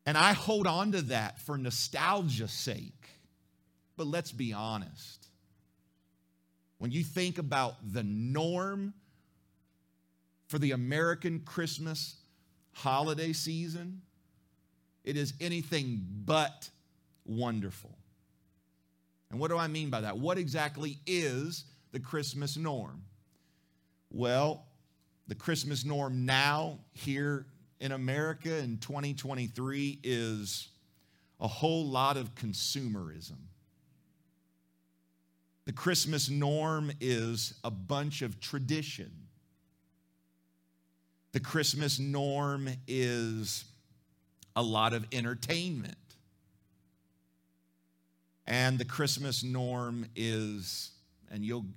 And 0.05 0.17
I 0.17 0.33
hold 0.33 0.67
on 0.67 0.91
to 0.93 1.01
that 1.03 1.39
for 1.39 1.57
nostalgia's 1.57 2.51
sake. 2.51 3.05
But 3.95 4.07
let's 4.07 4.31
be 4.31 4.53
honest. 4.53 5.27
When 6.77 6.91
you 6.91 7.03
think 7.03 7.37
about 7.37 7.75
the 7.93 8.03
norm 8.03 8.93
for 10.47 10.57
the 10.59 10.71
American 10.71 11.41
Christmas 11.41 12.15
holiday 12.73 13.33
season, 13.33 14.01
it 15.03 15.17
is 15.17 15.33
anything 15.39 16.05
but 16.25 16.69
wonderful. 17.25 17.97
And 19.29 19.39
what 19.39 19.49
do 19.49 19.57
I 19.57 19.67
mean 19.67 19.89
by 19.89 20.01
that? 20.01 20.17
What 20.17 20.37
exactly 20.37 20.97
is 21.05 21.65
the 21.91 21.99
Christmas 21.99 22.55
norm? 22.57 23.03
Well, 24.09 24.65
the 25.27 25.35
Christmas 25.35 25.83
norm 25.83 26.25
now 26.25 26.79
here 26.93 27.45
in 27.79 27.91
America 27.91 28.57
in 28.57 28.77
2023 28.77 29.99
is 30.03 30.69
a 31.39 31.47
whole 31.47 31.85
lot 31.85 32.15
of 32.15 32.33
consumerism. 32.35 33.37
The 35.65 35.73
Christmas 35.73 36.29
norm 36.29 36.91
is 37.01 37.55
a 37.65 37.69
bunch 37.69 38.21
of 38.21 38.39
tradition 38.39 39.11
the 41.37 41.43
Christmas 41.43 41.99
norm 41.99 42.67
is 42.87 43.63
a 44.55 44.63
lot 44.63 44.93
of 44.93 45.05
entertainment. 45.11 45.93
And 48.47 48.79
the 48.79 48.85
Christmas 48.85 49.43
norm 49.43 50.07
is, 50.15 50.89
and 51.29 51.45
you'll 51.45 51.67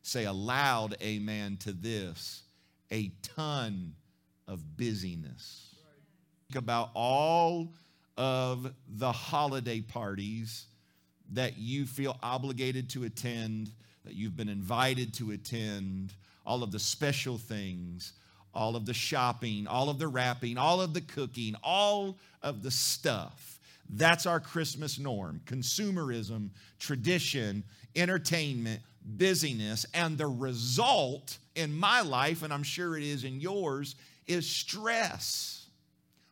say 0.00 0.24
a 0.24 0.32
loud 0.32 0.96
amen 1.02 1.58
to 1.58 1.72
this, 1.72 2.44
a 2.90 3.12
ton 3.36 3.92
of 4.48 4.78
busyness. 4.78 5.74
Think 6.48 6.62
about 6.62 6.88
all 6.94 7.74
of 8.16 8.72
the 8.88 9.12
holiday 9.12 9.82
parties 9.82 10.68
that 11.32 11.58
you 11.58 11.84
feel 11.84 12.16
obligated 12.22 12.88
to 12.88 13.04
attend, 13.04 13.72
that 14.06 14.14
you've 14.14 14.38
been 14.38 14.48
invited 14.48 15.12
to 15.12 15.32
attend, 15.32 16.14
all 16.46 16.62
of 16.62 16.72
the 16.72 16.78
special 16.78 17.36
things, 17.36 18.14
all 18.54 18.76
of 18.76 18.86
the 18.86 18.94
shopping, 18.94 19.66
all 19.66 19.88
of 19.88 19.98
the 19.98 20.08
wrapping, 20.08 20.58
all 20.58 20.80
of 20.80 20.94
the 20.94 21.00
cooking, 21.00 21.54
all 21.62 22.18
of 22.42 22.62
the 22.62 22.70
stuff. 22.70 23.60
That's 23.88 24.26
our 24.26 24.40
Christmas 24.40 24.98
norm 24.98 25.40
consumerism, 25.46 26.50
tradition, 26.78 27.64
entertainment, 27.94 28.80
busyness. 29.04 29.86
And 29.94 30.16
the 30.16 30.26
result 30.26 31.38
in 31.54 31.72
my 31.74 32.00
life, 32.00 32.42
and 32.42 32.52
I'm 32.52 32.62
sure 32.62 32.96
it 32.96 33.02
is 33.02 33.24
in 33.24 33.40
yours, 33.40 33.94
is 34.26 34.48
stress. 34.48 35.66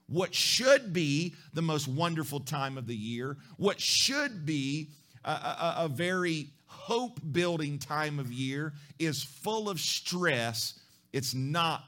What 0.08 0.34
should 0.34 0.92
be 0.92 1.34
the 1.54 1.62
most 1.62 1.86
wonderful 1.86 2.40
time 2.40 2.78
of 2.78 2.86
the 2.86 2.96
year, 2.96 3.36
what 3.56 3.80
should 3.80 4.44
be 4.44 4.88
a, 5.24 5.30
a, 5.30 5.74
a 5.78 5.88
very 5.88 6.48
hope 6.66 7.20
building 7.32 7.78
time 7.78 8.18
of 8.18 8.32
year, 8.32 8.72
is 8.98 9.22
full 9.22 9.68
of 9.68 9.78
stress. 9.78 10.80
It's 11.12 11.34
not 11.34 11.84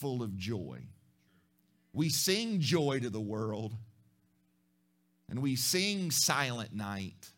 full 0.00 0.22
of 0.22 0.36
joy. 0.36 0.80
We 1.92 2.08
sing 2.08 2.60
joy 2.60 3.00
to 3.00 3.10
the 3.10 3.20
world, 3.20 3.74
and 5.28 5.42
we 5.42 5.56
sing 5.56 6.10
Silent 6.10 6.74
Night. 6.74 7.30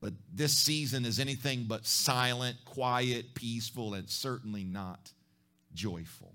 But 0.00 0.12
this 0.34 0.52
season 0.52 1.06
is 1.06 1.18
anything 1.18 1.64
but 1.64 1.86
silent, 1.86 2.56
quiet, 2.64 3.34
peaceful, 3.34 3.94
and 3.94 4.08
certainly 4.10 4.64
not 4.64 5.12
joyful. 5.72 6.34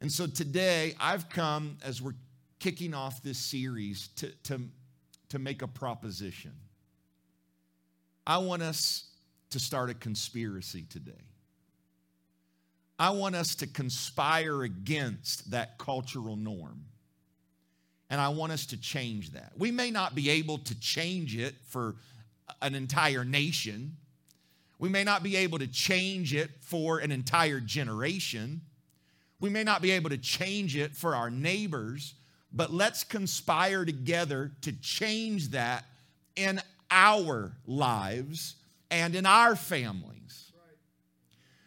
And 0.00 0.10
so 0.10 0.26
today, 0.26 0.94
I've 1.00 1.28
come 1.28 1.78
as 1.84 2.02
we're 2.02 2.14
kicking 2.58 2.94
off 2.94 3.22
this 3.22 3.38
series 3.38 4.08
to, 4.16 4.30
to, 4.44 4.60
to 5.30 5.38
make 5.38 5.62
a 5.62 5.68
proposition. 5.68 6.52
I 8.26 8.38
want 8.38 8.62
us 8.62 9.06
to 9.50 9.58
start 9.58 9.90
a 9.90 9.94
conspiracy 9.94 10.84
today. 10.88 11.31
I 13.02 13.10
want 13.10 13.34
us 13.34 13.56
to 13.56 13.66
conspire 13.66 14.62
against 14.62 15.50
that 15.50 15.76
cultural 15.76 16.36
norm. 16.36 16.84
And 18.08 18.20
I 18.20 18.28
want 18.28 18.52
us 18.52 18.64
to 18.66 18.80
change 18.80 19.32
that. 19.32 19.50
We 19.58 19.72
may 19.72 19.90
not 19.90 20.14
be 20.14 20.30
able 20.30 20.58
to 20.58 20.78
change 20.78 21.36
it 21.36 21.56
for 21.66 21.96
an 22.60 22.76
entire 22.76 23.24
nation. 23.24 23.96
We 24.78 24.88
may 24.88 25.02
not 25.02 25.24
be 25.24 25.34
able 25.34 25.58
to 25.58 25.66
change 25.66 26.32
it 26.32 26.52
for 26.60 27.00
an 27.00 27.10
entire 27.10 27.58
generation. 27.58 28.60
We 29.40 29.50
may 29.50 29.64
not 29.64 29.82
be 29.82 29.90
able 29.90 30.10
to 30.10 30.18
change 30.18 30.76
it 30.76 30.94
for 30.94 31.16
our 31.16 31.28
neighbors, 31.28 32.14
but 32.52 32.72
let's 32.72 33.02
conspire 33.02 33.84
together 33.84 34.52
to 34.60 34.70
change 34.80 35.48
that 35.48 35.86
in 36.36 36.60
our 36.88 37.50
lives 37.66 38.54
and 38.92 39.16
in 39.16 39.26
our 39.26 39.56
families. 39.56 40.51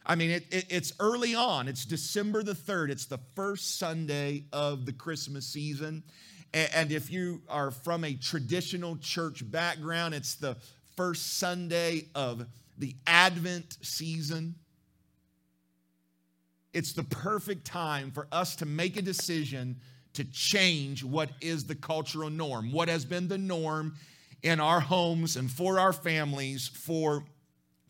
I 0.05 0.15
mean, 0.15 0.29
it, 0.29 0.45
it, 0.51 0.65
it's 0.69 0.93
early 0.99 1.33
on. 1.33 1.67
It's 1.67 1.85
December 1.85 2.43
the 2.43 2.53
3rd. 2.53 2.89
It's 2.89 3.05
the 3.05 3.19
first 3.35 3.79
Sunday 3.79 4.45
of 4.53 4.85
the 4.85 4.93
Christmas 4.93 5.47
season. 5.47 6.03
And 6.53 6.91
if 6.91 7.11
you 7.11 7.41
are 7.49 7.71
from 7.71 8.03
a 8.03 8.13
traditional 8.13 8.97
church 8.97 9.49
background, 9.49 10.13
it's 10.13 10.35
the 10.35 10.55
first 10.95 11.37
Sunday 11.37 12.07
of 12.15 12.45
the 12.77 12.95
Advent 13.07 13.77
season. 13.81 14.55
It's 16.73 16.93
the 16.93 17.03
perfect 17.03 17.65
time 17.65 18.11
for 18.11 18.27
us 18.31 18.55
to 18.57 18.65
make 18.65 18.95
a 18.95 19.01
decision 19.01 19.77
to 20.13 20.23
change 20.23 21.03
what 21.03 21.29
is 21.41 21.65
the 21.65 21.75
cultural 21.75 22.29
norm, 22.29 22.71
what 22.71 22.87
has 22.87 23.03
been 23.03 23.27
the 23.27 23.37
norm 23.37 23.95
in 24.43 24.59
our 24.59 24.79
homes 24.79 25.35
and 25.35 25.51
for 25.51 25.79
our 25.79 25.91
families 25.91 26.67
for 26.67 27.25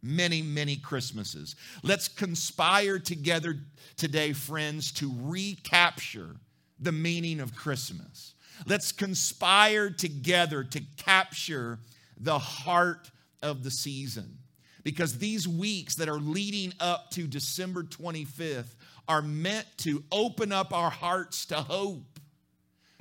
many, 0.05 0.41
many 0.41 0.75
Christmases. 0.75 1.55
Let's 1.83 2.07
conspire 2.07 2.99
together 2.99 3.57
today, 3.97 4.33
friends, 4.33 4.91
to 4.93 5.11
recapture 5.21 6.35
the 6.79 6.91
meaning 6.91 7.39
of 7.39 7.55
Christmas. 7.55 8.33
Let's 8.67 8.91
conspire 8.91 9.89
together 9.89 10.63
to 10.63 10.81
capture 10.97 11.79
the 12.17 12.39
heart 12.39 13.11
of 13.41 13.63
the 13.63 13.71
season. 13.71 14.37
Because 14.83 15.17
these 15.17 15.47
weeks 15.47 15.95
that 15.95 16.09
are 16.09 16.19
leading 16.19 16.73
up 16.79 17.09
to 17.11 17.27
December 17.27 17.83
25th 17.83 18.75
are 19.07 19.21
meant 19.21 19.65
to 19.77 20.03
open 20.11 20.51
up 20.51 20.73
our 20.73 20.89
hearts 20.89 21.45
to 21.47 21.55
hope, 21.55 22.14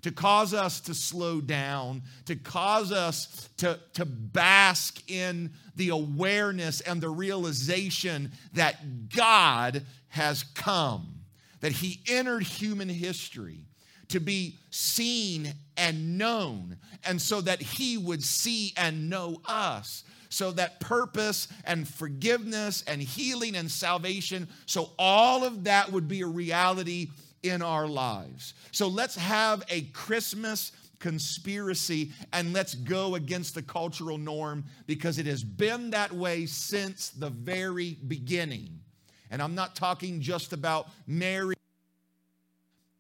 to 0.05 0.13
cause 0.13 0.53
us 0.53 0.81
to 0.81 0.93
slow 0.93 1.41
down, 1.41 2.03
to 2.27 2.37
cause 2.37 2.93
us 2.93 3.49
to, 3.57 3.81
to 3.95 4.05
bask 4.05 5.03
in 5.11 5.51
the 5.77 5.89
awareness 5.89 6.83
and 6.83 7.01
the 7.01 7.09
realization 7.09 8.31
that 8.53 9.09
God 9.09 9.83
has 10.09 10.43
come, 10.43 11.21
that 11.61 11.73
He 11.73 12.03
entered 12.07 12.43
human 12.43 12.91
history 12.91 13.61
to 14.09 14.21
be 14.21 14.59
seen 14.69 15.55
and 15.79 16.19
known, 16.19 16.77
and 17.07 17.19
so 17.19 17.41
that 17.41 17.63
He 17.63 17.97
would 17.97 18.23
see 18.23 18.75
and 18.77 19.09
know 19.09 19.41
us. 19.47 20.05
So 20.29 20.51
that 20.51 20.81
purpose 20.81 21.49
and 21.65 21.89
forgiveness 21.89 22.85
and 22.87 23.01
healing 23.01 23.57
and 23.57 23.71
salvation, 23.71 24.49
so 24.67 24.91
all 24.99 25.45
of 25.45 25.65
that 25.65 25.93
would 25.93 26.09
be 26.09 26.21
a 26.21 26.27
reality 26.27 27.09
in 27.45 27.63
our 27.63 27.87
lives. 27.87 28.55
So 28.73 28.89
let's 28.89 29.17
have 29.17 29.63
a 29.69 29.83
Christmas 29.83 30.73
conspiracy 30.99 32.11
and 32.33 32.55
let's 32.55 32.75
go 32.75 33.15
against 33.15 33.55
the 33.55 33.63
cultural 33.63 34.17
norm 34.17 34.65
because 34.87 35.19
it 35.19 35.27
has 35.27 35.45
been 35.45 35.91
that 35.91 36.13
way 36.13 36.47
since 36.47 37.11
the 37.11 37.29
very 37.29 37.99
beginning. 38.09 38.81
And 39.31 39.43
I'm 39.43 39.55
not 39.55 39.77
talking 39.77 40.21
just 40.21 40.53
about 40.55 40.89
Mary 41.07 41.55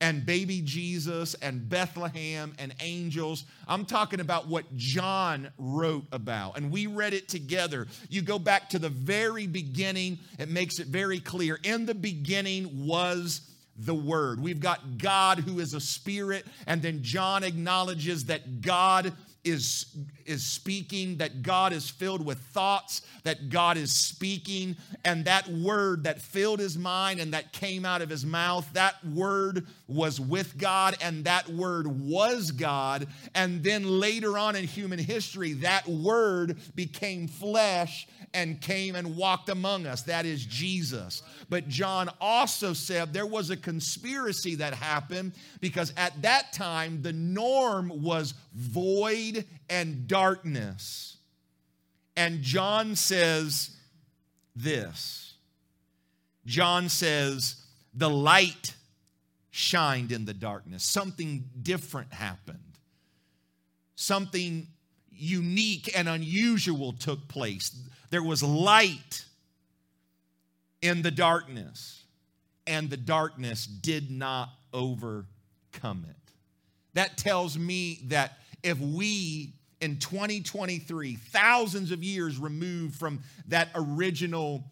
and 0.01 0.27
baby 0.27 0.61
Jesus 0.63 1.33
and 1.35 1.67
Bethlehem 1.67 2.53
and 2.59 2.75
angels. 2.81 3.45
I'm 3.67 3.87
talking 3.87 4.21
about 4.21 4.49
what 4.49 4.77
John 4.77 5.51
wrote 5.57 6.05
about. 6.13 6.59
And 6.59 6.71
we 6.71 6.87
read 6.87 7.15
it 7.15 7.27
together. 7.27 7.87
You 8.11 8.21
go 8.21 8.39
back 8.39 8.69
to 8.71 8.79
the 8.79 8.91
very 8.91 9.47
beginning, 9.47 10.19
it 10.39 10.51
makes 10.51 10.79
it 10.79 10.89
very 10.89 11.21
clear. 11.21 11.59
In 11.63 11.87
the 11.87 11.95
beginning 11.95 12.87
was 12.87 13.41
the 13.77 13.95
Word. 13.95 14.41
We've 14.41 14.61
got 14.61 14.99
God 14.99 15.39
who 15.39 15.61
is 15.61 15.75
a 15.75 15.81
spirit, 15.81 16.47
and 16.67 16.81
then 16.83 17.03
John 17.03 17.43
acknowledges 17.43 18.27
that 18.27 18.61
God 18.61 19.13
is, 19.45 19.87
is 20.27 20.45
speaking, 20.45 21.19
that 21.19 21.43
God 21.43 21.73
is 21.73 21.89
filled 21.89 22.25
with 22.25 22.39
thoughts, 22.39 23.03
that 23.25 23.51
God 23.51 23.77
is 23.77 23.93
speaking, 23.93 24.77
and 25.05 25.25
that 25.25 25.49
word 25.49 26.05
that 26.05 26.21
filled 26.21 26.61
his 26.61 26.77
mind 26.79 27.21
and 27.21 27.33
that 27.35 27.53
came 27.53 27.85
out 27.85 28.03
of 28.03 28.11
his 28.11 28.25
mouth, 28.25 28.69
that 28.73 29.05
word 29.05 29.67
was 29.87 30.21
with 30.21 30.57
God, 30.59 30.97
and 31.03 31.25
that 31.25 31.49
word 31.49 31.87
was 31.87 32.51
God. 32.51 33.07
And 33.35 33.63
then 33.63 34.01
later 34.01 34.39
on 34.39 34.57
in 34.57 34.65
human 34.65 34.99
history, 34.99 35.55
that 35.55 35.87
word 35.87 36.59
became 36.75 37.29
flesh 37.29 38.07
and 38.35 38.61
came 38.61 38.97
and 38.97 39.17
walked 39.17 39.49
among 39.49 39.87
us. 39.87 40.03
That 40.03 40.27
is 40.27 40.45
Jesus. 40.45 41.23
But 41.49 41.69
John 41.69 42.11
also 42.21 42.73
said 42.73 43.13
there 43.13 43.27
was 43.27 43.51
a 43.51 43.57
conspiracy 43.57 44.57
that 44.57 44.75
happened 44.75 45.33
because 45.61 45.93
at 45.97 46.21
that 46.23 46.53
time 46.53 47.01
the 47.01 47.13
norm 47.13 48.03
was 48.03 48.35
void 48.55 49.45
and 49.71 50.07
darkness. 50.14 51.16
And 52.16 52.40
John 52.40 52.94
says 52.94 53.70
this 54.55 55.35
John 56.46 56.88
says, 56.88 57.57
the 57.92 58.09
light 58.09 58.77
shined 59.50 60.12
in 60.12 60.24
the 60.24 60.33
darkness. 60.33 60.85
Something 60.85 61.44
different 61.61 62.12
happened. 62.12 62.59
Something 63.96 64.68
unique 65.11 65.90
and 65.96 66.09
unusual 66.09 66.92
took 66.92 67.27
place. 67.27 67.77
There 68.11 68.22
was 68.22 68.40
light 68.40 69.24
in 70.81 71.03
the 71.03 71.11
darkness, 71.11 72.05
and 72.68 72.88
the 72.88 72.96
darkness 72.96 73.66
did 73.66 74.12
not 74.12 74.50
overcome 74.72 76.07
it. 76.09 76.33
That 76.92 77.16
tells 77.16 77.59
me 77.59 78.00
that 78.05 78.38
if 78.62 78.79
we 78.79 79.55
in 79.85 79.99
2023, 79.99 81.14
thousands 81.16 81.90
of 81.92 82.03
years 82.03 82.38
removed 82.38 82.97
from 82.97 83.20
that 83.49 83.68
original 83.75 84.64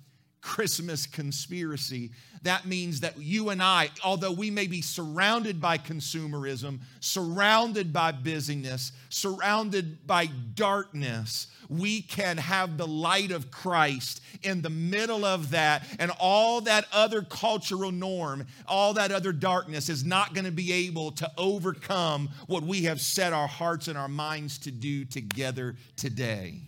Christmas 0.42 1.06
conspiracy. 1.06 2.10
That 2.42 2.66
means 2.66 3.00
that 3.00 3.16
you 3.16 3.50
and 3.50 3.62
I, 3.62 3.90
although 4.04 4.32
we 4.32 4.50
may 4.50 4.66
be 4.66 4.82
surrounded 4.82 5.60
by 5.60 5.78
consumerism, 5.78 6.80
surrounded 6.98 7.92
by 7.92 8.10
busyness, 8.10 8.90
surrounded 9.08 10.04
by 10.04 10.26
darkness, 10.26 11.46
we 11.68 12.02
can 12.02 12.36
have 12.38 12.76
the 12.76 12.86
light 12.86 13.30
of 13.30 13.52
Christ 13.52 14.20
in 14.42 14.62
the 14.62 14.70
middle 14.70 15.24
of 15.24 15.52
that, 15.52 15.86
and 16.00 16.10
all 16.18 16.60
that 16.62 16.86
other 16.92 17.22
cultural 17.22 17.92
norm, 17.92 18.44
all 18.66 18.94
that 18.94 19.12
other 19.12 19.32
darkness 19.32 19.88
is 19.88 20.04
not 20.04 20.34
going 20.34 20.44
to 20.44 20.50
be 20.50 20.72
able 20.72 21.12
to 21.12 21.30
overcome 21.38 22.28
what 22.48 22.64
we 22.64 22.82
have 22.82 23.00
set 23.00 23.32
our 23.32 23.48
hearts 23.48 23.86
and 23.86 23.96
our 23.96 24.08
minds 24.08 24.58
to 24.58 24.72
do 24.72 25.04
together 25.04 25.76
today. 25.94 26.60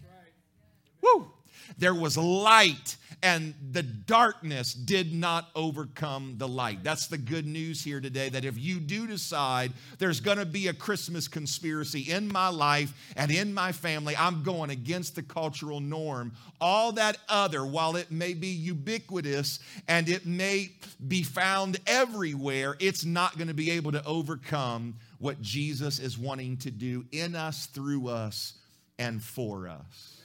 There 1.79 1.95
was 1.95 2.17
light 2.17 2.97
and 3.25 3.55
the 3.73 3.83
darkness 3.83 4.75
did 4.75 5.15
not 5.15 5.49
overcome 5.55 6.35
the 6.37 6.47
light. 6.47 6.85
That's 6.85 7.07
the 7.07 7.17
good 7.17 7.47
news 7.47 7.83
here 7.83 7.99
today 7.99 8.29
that 8.29 8.45
if 8.45 8.59
you 8.59 8.79
do 8.79 9.07
decide 9.07 9.73
there's 9.97 10.21
going 10.21 10.37
to 10.37 10.45
be 10.45 10.69
a 10.69 10.75
Christmas 10.75 11.27
conspiracy 11.27 12.11
in 12.13 12.29
my 12.29 12.49
life 12.49 12.93
and 13.17 13.31
in 13.31 13.55
my 13.55 13.73
family, 13.73 14.15
I'm 14.15 14.43
going 14.43 14.69
against 14.69 15.15
the 15.15 15.23
cultural 15.23 15.81
norm. 15.81 16.33
All 16.61 16.93
that 16.93 17.17
other, 17.27 17.65
while 17.65 17.97
it 17.97 18.11
may 18.11 18.35
be 18.35 18.49
ubiquitous 18.49 19.59
and 19.89 20.07
it 20.11 20.27
may 20.27 20.73
be 21.09 21.23
found 21.23 21.79
everywhere, 21.87 22.77
it's 22.79 23.07
not 23.07 23.39
going 23.39 23.49
to 23.49 23.55
be 23.55 23.71
able 23.71 23.93
to 23.93 24.05
overcome 24.05 24.97
what 25.19 25.41
Jesus 25.41 25.99
is 25.99 26.19
wanting 26.19 26.59
to 26.59 26.71
do 26.71 27.07
in 27.11 27.35
us, 27.35 27.67
through 27.67 28.09
us, 28.09 28.53
and 28.99 29.23
for 29.23 29.67
us. 29.67 30.24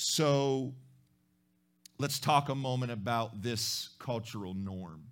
So, 0.00 0.74
let's 1.98 2.20
talk 2.20 2.50
a 2.50 2.54
moment 2.54 2.92
about 2.92 3.42
this 3.42 3.90
cultural 3.98 4.54
norm. 4.54 5.02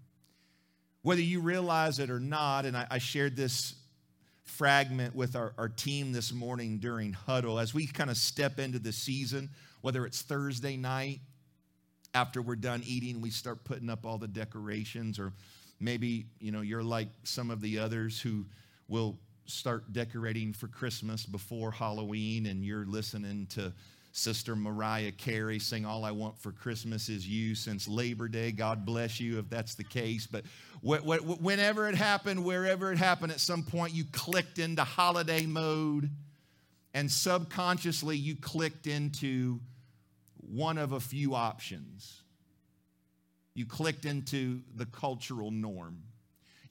Whether 1.03 1.23
you 1.23 1.41
realize 1.41 1.99
it 1.99 2.09
or 2.09 2.21
not, 2.21 2.67
and 2.67 2.77
I, 2.77 2.87
I 2.89 2.99
shared 2.99 3.35
this 3.35 3.75
fragment 4.45 5.17
with 5.17 5.35
our, 5.35 5.55
our 5.59 5.69
team 5.69 6.13
this 6.13 6.33
morning 6.33 6.79
during 6.79 7.13
huddle 7.13 7.59
as 7.59 7.75
we 7.75 7.89
kind 7.89 8.11
of 8.11 8.17
step 8.17 8.61
into 8.61 8.79
the 8.79 8.93
season, 8.93 9.51
whether 9.81 10.07
it's 10.07 10.23
Thursday 10.23 10.77
night 10.77 11.19
after 12.15 12.41
we're 12.41 12.55
done 12.55 12.81
eating, 12.87 13.21
we 13.21 13.31
start 13.31 13.65
putting 13.65 13.91
up 13.91 14.07
all 14.07 14.19
the 14.19 14.29
decorations, 14.29 15.19
or 15.19 15.33
maybe 15.81 16.27
you 16.39 16.53
know 16.53 16.61
you're 16.61 16.85
like 16.85 17.09
some 17.25 17.51
of 17.51 17.61
the 17.61 17.81
others 17.81 18.21
who 18.21 18.47
will 18.87 19.19
start 19.47 19.93
decorating 19.93 20.53
for 20.53 20.69
Christmas 20.69 21.27
before 21.27 21.73
Halloween, 21.73 22.47
and 22.47 22.65
you're 22.65 22.87
listening 22.87 23.47
to 23.51 23.73
Sister 24.17 24.57
Mariah 24.57 25.13
Carey 25.13 25.59
sing 25.59 25.85
All 25.85 26.03
I 26.03 26.11
Want 26.11 26.39
for 26.39 26.51
Christmas 26.51 27.11
Is 27.11 27.29
You 27.29 27.55
since 27.55 27.87
Labor 27.87 28.29
Day. 28.29 28.51
God 28.51 28.87
bless 28.87 29.21
you 29.21 29.39
if 29.39 29.51
that's 29.51 29.75
the 29.75 29.85
case. 29.85 30.27
But 30.27 30.45
whenever 30.81 31.87
it 31.87 31.95
happened, 31.95 32.43
wherever 32.43 32.91
it 32.91 32.97
happened, 32.97 33.31
at 33.31 33.41
some 33.41 33.63
point 33.63 33.93
you 33.93 34.05
clicked 34.13 34.59
into 34.59 34.85
holiday 34.85 35.45
mode 35.45 36.11
and 36.95 37.11
subconsciously 37.11 38.17
you 38.17 38.37
clicked 38.37 38.87
into 38.87 39.61
one 40.39 40.79
of 40.79 40.93
a 40.93 41.01
few 41.01 41.35
options. 41.35 42.23
You 43.53 43.67
clicked 43.67 44.07
into 44.07 44.63
the 44.75 44.87
cultural 44.87 45.51
norm. 45.51 46.05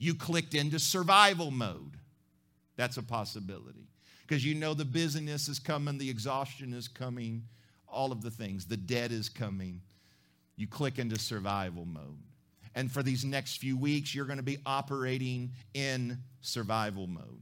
You 0.00 0.16
clicked 0.16 0.54
into 0.54 0.80
survival 0.80 1.52
mode. 1.52 1.96
That's 2.76 2.96
a 2.96 3.04
possibility 3.04 3.85
because 4.26 4.44
you 4.44 4.54
know 4.54 4.74
the 4.74 4.84
busyness 4.84 5.48
is 5.48 5.58
coming, 5.58 5.98
the 5.98 6.10
exhaustion 6.10 6.72
is 6.72 6.88
coming, 6.88 7.44
all 7.88 8.12
of 8.12 8.22
the 8.22 8.30
things. 8.30 8.66
The 8.66 8.76
debt 8.76 9.12
is 9.12 9.28
coming. 9.28 9.82
You 10.56 10.66
click 10.66 10.98
into 10.98 11.18
survival 11.18 11.84
mode. 11.84 12.18
And 12.74 12.90
for 12.90 13.02
these 13.02 13.24
next 13.24 13.58
few 13.58 13.76
weeks, 13.76 14.14
you're 14.14 14.26
going 14.26 14.38
to 14.38 14.42
be 14.42 14.58
operating 14.66 15.52
in 15.74 16.18
survival 16.40 17.06
mode. 17.06 17.40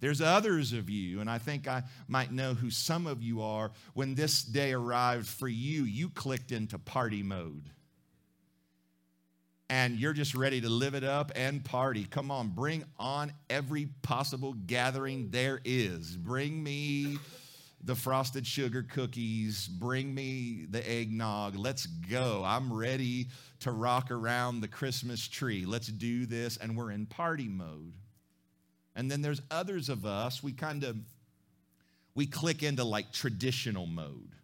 There's 0.00 0.20
others 0.20 0.72
of 0.72 0.90
you, 0.90 1.20
and 1.20 1.30
I 1.30 1.38
think 1.38 1.68
I 1.68 1.84
might 2.08 2.32
know 2.32 2.54
who 2.54 2.70
some 2.70 3.06
of 3.06 3.22
you 3.22 3.40
are. 3.42 3.70
When 3.94 4.16
this 4.16 4.42
day 4.42 4.72
arrived 4.72 5.28
for 5.28 5.46
you, 5.46 5.84
you 5.84 6.08
clicked 6.08 6.50
into 6.50 6.78
party 6.78 7.22
mode 7.22 7.70
and 9.72 9.98
you're 9.98 10.12
just 10.12 10.34
ready 10.34 10.60
to 10.60 10.68
live 10.68 10.94
it 10.94 11.02
up 11.02 11.32
and 11.34 11.64
party. 11.64 12.04
Come 12.04 12.30
on, 12.30 12.48
bring 12.48 12.84
on 12.98 13.32
every 13.48 13.86
possible 14.02 14.52
gathering 14.66 15.30
there 15.30 15.62
is. 15.64 16.14
Bring 16.14 16.62
me 16.62 17.16
the 17.82 17.94
frosted 17.94 18.46
sugar 18.46 18.82
cookies, 18.82 19.66
bring 19.66 20.14
me 20.14 20.66
the 20.68 20.86
eggnog. 20.86 21.56
Let's 21.56 21.86
go. 21.86 22.42
I'm 22.44 22.70
ready 22.70 23.28
to 23.60 23.72
rock 23.72 24.10
around 24.10 24.60
the 24.60 24.68
Christmas 24.68 25.26
tree. 25.26 25.64
Let's 25.64 25.86
do 25.86 26.26
this. 26.26 26.58
And 26.58 26.76
we're 26.76 26.90
in 26.90 27.06
party 27.06 27.48
mode. 27.48 27.94
And 28.94 29.10
then 29.10 29.22
there's 29.22 29.40
others 29.50 29.88
of 29.88 30.04
us, 30.04 30.42
we 30.42 30.52
kind 30.52 30.84
of 30.84 30.98
we 32.14 32.26
click 32.26 32.62
into 32.62 32.84
like 32.84 33.10
traditional 33.10 33.86
mode. 33.86 34.34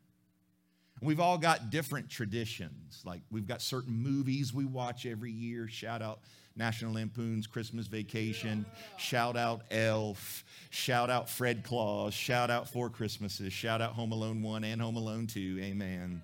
We've 1.00 1.20
all 1.20 1.38
got 1.38 1.70
different 1.70 2.08
traditions. 2.10 3.02
Like 3.04 3.22
we've 3.30 3.46
got 3.46 3.62
certain 3.62 3.94
movies 3.94 4.52
we 4.52 4.64
watch 4.64 5.06
every 5.06 5.30
year. 5.30 5.68
Shout 5.68 6.02
out 6.02 6.20
National 6.56 6.94
Lampoon's 6.94 7.46
Christmas 7.46 7.86
Vacation. 7.86 8.66
Shout 8.96 9.36
out 9.36 9.62
Elf. 9.70 10.44
Shout 10.70 11.08
out 11.08 11.30
Fred 11.30 11.62
Claus. 11.62 12.14
Shout 12.14 12.50
out 12.50 12.68
Four 12.68 12.90
Christmases. 12.90 13.52
Shout 13.52 13.80
out 13.80 13.92
Home 13.92 14.12
Alone 14.12 14.42
1 14.42 14.64
and 14.64 14.80
Home 14.82 14.96
Alone 14.96 15.26
2. 15.26 15.58
Amen. 15.62 16.20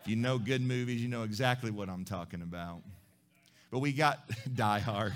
If 0.00 0.08
you 0.08 0.16
know 0.16 0.38
good 0.38 0.62
movies, 0.62 1.02
you 1.02 1.08
know 1.08 1.24
exactly 1.24 1.72
what 1.72 1.88
I'm 1.88 2.04
talking 2.04 2.42
about. 2.42 2.82
But 3.70 3.80
we 3.80 3.92
got 3.92 4.30
Die 4.54 4.78
Hard. 4.78 5.14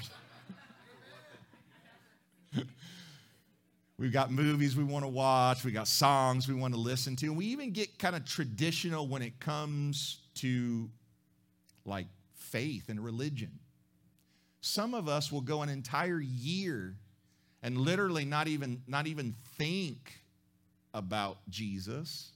We've 4.02 4.12
got 4.12 4.32
movies 4.32 4.74
we 4.74 4.82
want 4.82 5.04
to 5.04 5.08
watch. 5.08 5.64
We 5.64 5.70
got 5.70 5.86
songs 5.86 6.48
we 6.48 6.56
want 6.56 6.74
to 6.74 6.80
listen 6.80 7.14
to. 7.14 7.26
And 7.26 7.36
we 7.36 7.46
even 7.46 7.70
get 7.70 8.00
kind 8.00 8.16
of 8.16 8.24
traditional 8.24 9.06
when 9.06 9.22
it 9.22 9.38
comes 9.38 10.18
to 10.38 10.90
like 11.84 12.08
faith 12.34 12.88
and 12.88 12.98
religion. 12.98 13.60
Some 14.60 14.92
of 14.92 15.06
us 15.06 15.30
will 15.30 15.40
go 15.40 15.62
an 15.62 15.68
entire 15.68 16.18
year 16.18 16.96
and 17.62 17.78
literally 17.78 18.24
not 18.24 18.48
even, 18.48 18.82
not 18.88 19.06
even 19.06 19.36
think 19.56 20.24
about 20.92 21.38
Jesus, 21.48 22.32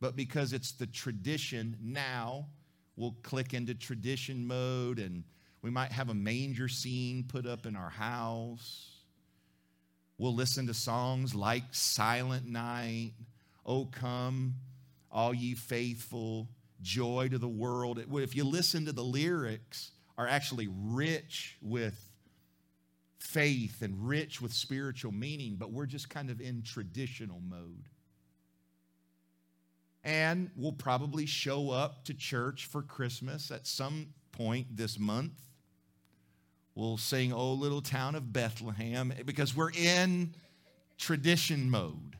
but 0.00 0.14
because 0.14 0.52
it's 0.52 0.72
the 0.72 0.86
tradition 0.86 1.74
now, 1.80 2.44
we'll 2.96 3.16
click 3.22 3.54
into 3.54 3.74
tradition 3.74 4.46
mode 4.46 4.98
and 4.98 5.24
we 5.62 5.70
might 5.70 5.90
have 5.90 6.10
a 6.10 6.14
manger 6.14 6.68
scene 6.68 7.24
put 7.26 7.46
up 7.46 7.64
in 7.64 7.76
our 7.76 7.88
house 7.88 8.97
We'll 10.18 10.34
listen 10.34 10.66
to 10.66 10.74
songs 10.74 11.34
like 11.34 11.62
Silent 11.70 12.46
Night, 12.46 13.12
Oh 13.64 13.86
Come, 13.86 14.56
All 15.12 15.32
Ye 15.32 15.54
Faithful, 15.54 16.48
Joy 16.82 17.28
to 17.28 17.38
the 17.38 17.48
World. 17.48 18.02
If 18.12 18.34
you 18.34 18.42
listen 18.44 18.84
to 18.86 18.92
the 18.92 19.04
lyrics, 19.04 19.92
are 20.18 20.26
actually 20.26 20.68
rich 20.68 21.56
with 21.62 22.10
faith 23.20 23.82
and 23.82 24.08
rich 24.08 24.42
with 24.42 24.52
spiritual 24.52 25.12
meaning, 25.12 25.54
but 25.56 25.70
we're 25.70 25.86
just 25.86 26.10
kind 26.10 26.28
of 26.28 26.40
in 26.40 26.62
traditional 26.62 27.40
mode. 27.40 27.88
And 30.02 30.50
we'll 30.56 30.72
probably 30.72 31.26
show 31.26 31.70
up 31.70 32.04
to 32.06 32.14
church 32.14 32.66
for 32.66 32.82
Christmas 32.82 33.52
at 33.52 33.66
some 33.68 34.08
point 34.32 34.76
this 34.76 34.98
month 34.98 35.47
We'll 36.78 36.96
sing, 36.96 37.32
Oh, 37.32 37.54
little 37.54 37.82
town 37.82 38.14
of 38.14 38.32
Bethlehem, 38.32 39.12
because 39.26 39.56
we're 39.56 39.72
in 39.72 40.32
tradition 40.96 41.68
mode. 41.68 42.16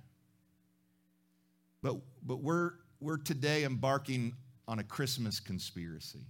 But, 1.81 1.99
but 2.27 2.43
we're, 2.43 2.73
we're 2.99 3.19
today 3.19 3.63
embarking 3.63 4.35
on 4.67 4.81
a 4.81 4.83
Christmas 4.83 5.39
conspiracy. 5.39 6.27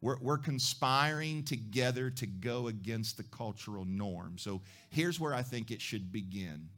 We're, 0.00 0.16
we're 0.22 0.38
conspiring 0.38 1.44
together 1.44 2.08
to 2.12 2.26
go 2.26 2.68
against 2.68 3.18
the 3.18 3.24
cultural 3.24 3.84
norm. 3.84 4.38
So 4.38 4.62
here's 4.88 5.20
where 5.20 5.34
I 5.34 5.42
think 5.42 5.70
it 5.70 5.82
should 5.82 6.10
begin. 6.10 6.70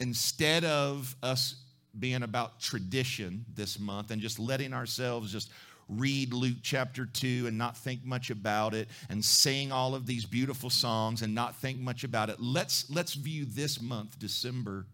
Instead 0.00 0.64
of 0.64 1.14
us 1.22 1.56
being 1.98 2.22
about 2.22 2.58
tradition 2.58 3.44
this 3.54 3.78
month 3.78 4.10
and 4.10 4.22
just 4.22 4.38
letting 4.38 4.72
ourselves 4.72 5.30
just 5.30 5.50
read 5.88 6.32
Luke 6.32 6.58
chapter 6.62 7.06
2 7.06 7.46
and 7.46 7.58
not 7.58 7.76
think 7.76 8.04
much 8.04 8.30
about 8.30 8.74
it 8.74 8.88
and 9.08 9.24
sing 9.24 9.72
all 9.72 9.94
of 9.94 10.06
these 10.06 10.24
beautiful 10.24 10.70
songs 10.70 11.22
and 11.22 11.34
not 11.34 11.56
think 11.56 11.78
much 11.78 12.04
about 12.04 12.30
it. 12.30 12.36
Let's, 12.40 12.88
let's 12.90 13.14
view 13.14 13.44
this 13.44 13.80
month, 13.80 14.18
December, 14.18 14.86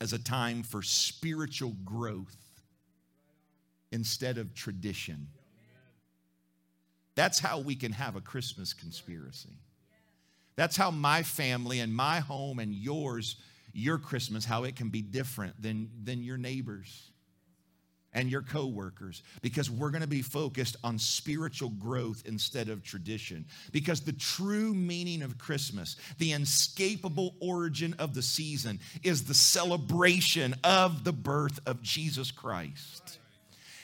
as 0.00 0.12
a 0.12 0.18
time 0.18 0.62
for 0.62 0.82
spiritual 0.82 1.74
growth 1.84 2.36
instead 3.90 4.38
of 4.38 4.54
tradition. 4.54 5.28
That's 7.14 7.38
how 7.38 7.60
we 7.60 7.74
can 7.74 7.92
have 7.92 8.16
a 8.16 8.20
Christmas 8.20 8.72
conspiracy. 8.72 9.56
That's 10.56 10.76
how 10.76 10.90
my 10.90 11.22
family 11.22 11.80
and 11.80 11.94
my 11.94 12.20
home 12.20 12.58
and 12.58 12.74
yours, 12.74 13.36
your 13.72 13.98
Christmas, 13.98 14.44
how 14.44 14.64
it 14.64 14.76
can 14.76 14.88
be 14.88 15.02
different 15.02 15.60
than, 15.60 15.90
than 16.04 16.22
your 16.22 16.36
neighbors 16.36 17.10
and 18.12 18.30
your 18.30 18.42
coworkers 18.42 19.22
because 19.42 19.70
we're 19.70 19.90
going 19.90 20.02
to 20.02 20.08
be 20.08 20.22
focused 20.22 20.76
on 20.82 20.98
spiritual 20.98 21.70
growth 21.70 22.22
instead 22.26 22.68
of 22.68 22.82
tradition. 22.82 23.44
Because 23.72 24.00
the 24.00 24.12
true 24.12 24.74
meaning 24.74 25.22
of 25.22 25.38
Christmas, 25.38 25.96
the 26.18 26.32
inescapable 26.32 27.34
origin 27.40 27.94
of 27.98 28.14
the 28.14 28.22
season, 28.22 28.80
is 29.02 29.24
the 29.24 29.34
celebration 29.34 30.54
of 30.64 31.04
the 31.04 31.12
birth 31.12 31.60
of 31.66 31.82
Jesus 31.82 32.30
Christ. 32.30 33.18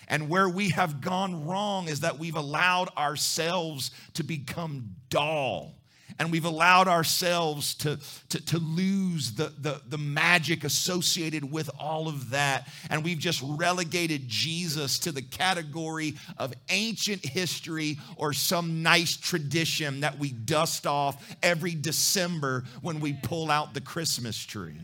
And 0.09 0.29
where 0.29 0.49
we 0.49 0.71
have 0.71 1.01
gone 1.01 1.47
wrong 1.47 1.89
is 1.89 2.01
that 2.01 2.19
we've 2.19 2.37
allowed 2.37 2.91
ourselves 2.97 3.91
to 4.15 4.23
become 4.23 4.97
dull 5.09 5.73
and 6.19 6.31
we've 6.31 6.45
allowed 6.45 6.87
ourselves 6.87 7.75
to, 7.75 7.99
to, 8.29 8.45
to 8.47 8.59
lose 8.59 9.33
the, 9.33 9.53
the, 9.59 9.81
the 9.89 9.99
magic 9.99 10.63
associated 10.63 11.51
with 11.51 11.69
all 11.79 12.07
of 12.07 12.31
that. 12.31 12.69
And 12.89 13.03
we've 13.03 13.19
just 13.19 13.43
relegated 13.45 14.29
Jesus 14.29 14.99
to 15.01 15.13
the 15.13 15.23
category 15.23 16.15
of 16.39 16.55
ancient 16.69 17.25
history 17.25 17.99
or 18.17 18.33
some 18.33 18.83
nice 18.83 19.17
tradition 19.17 20.01
that 20.01 20.19
we 20.19 20.31
dust 20.31 20.87
off 20.87 21.37
every 21.43 21.75
December 21.75 22.65
when 22.81 23.01
we 23.01 23.13
pull 23.13 23.51
out 23.51 23.75
the 23.75 23.81
Christmas 23.81 24.39
tree. 24.39 24.79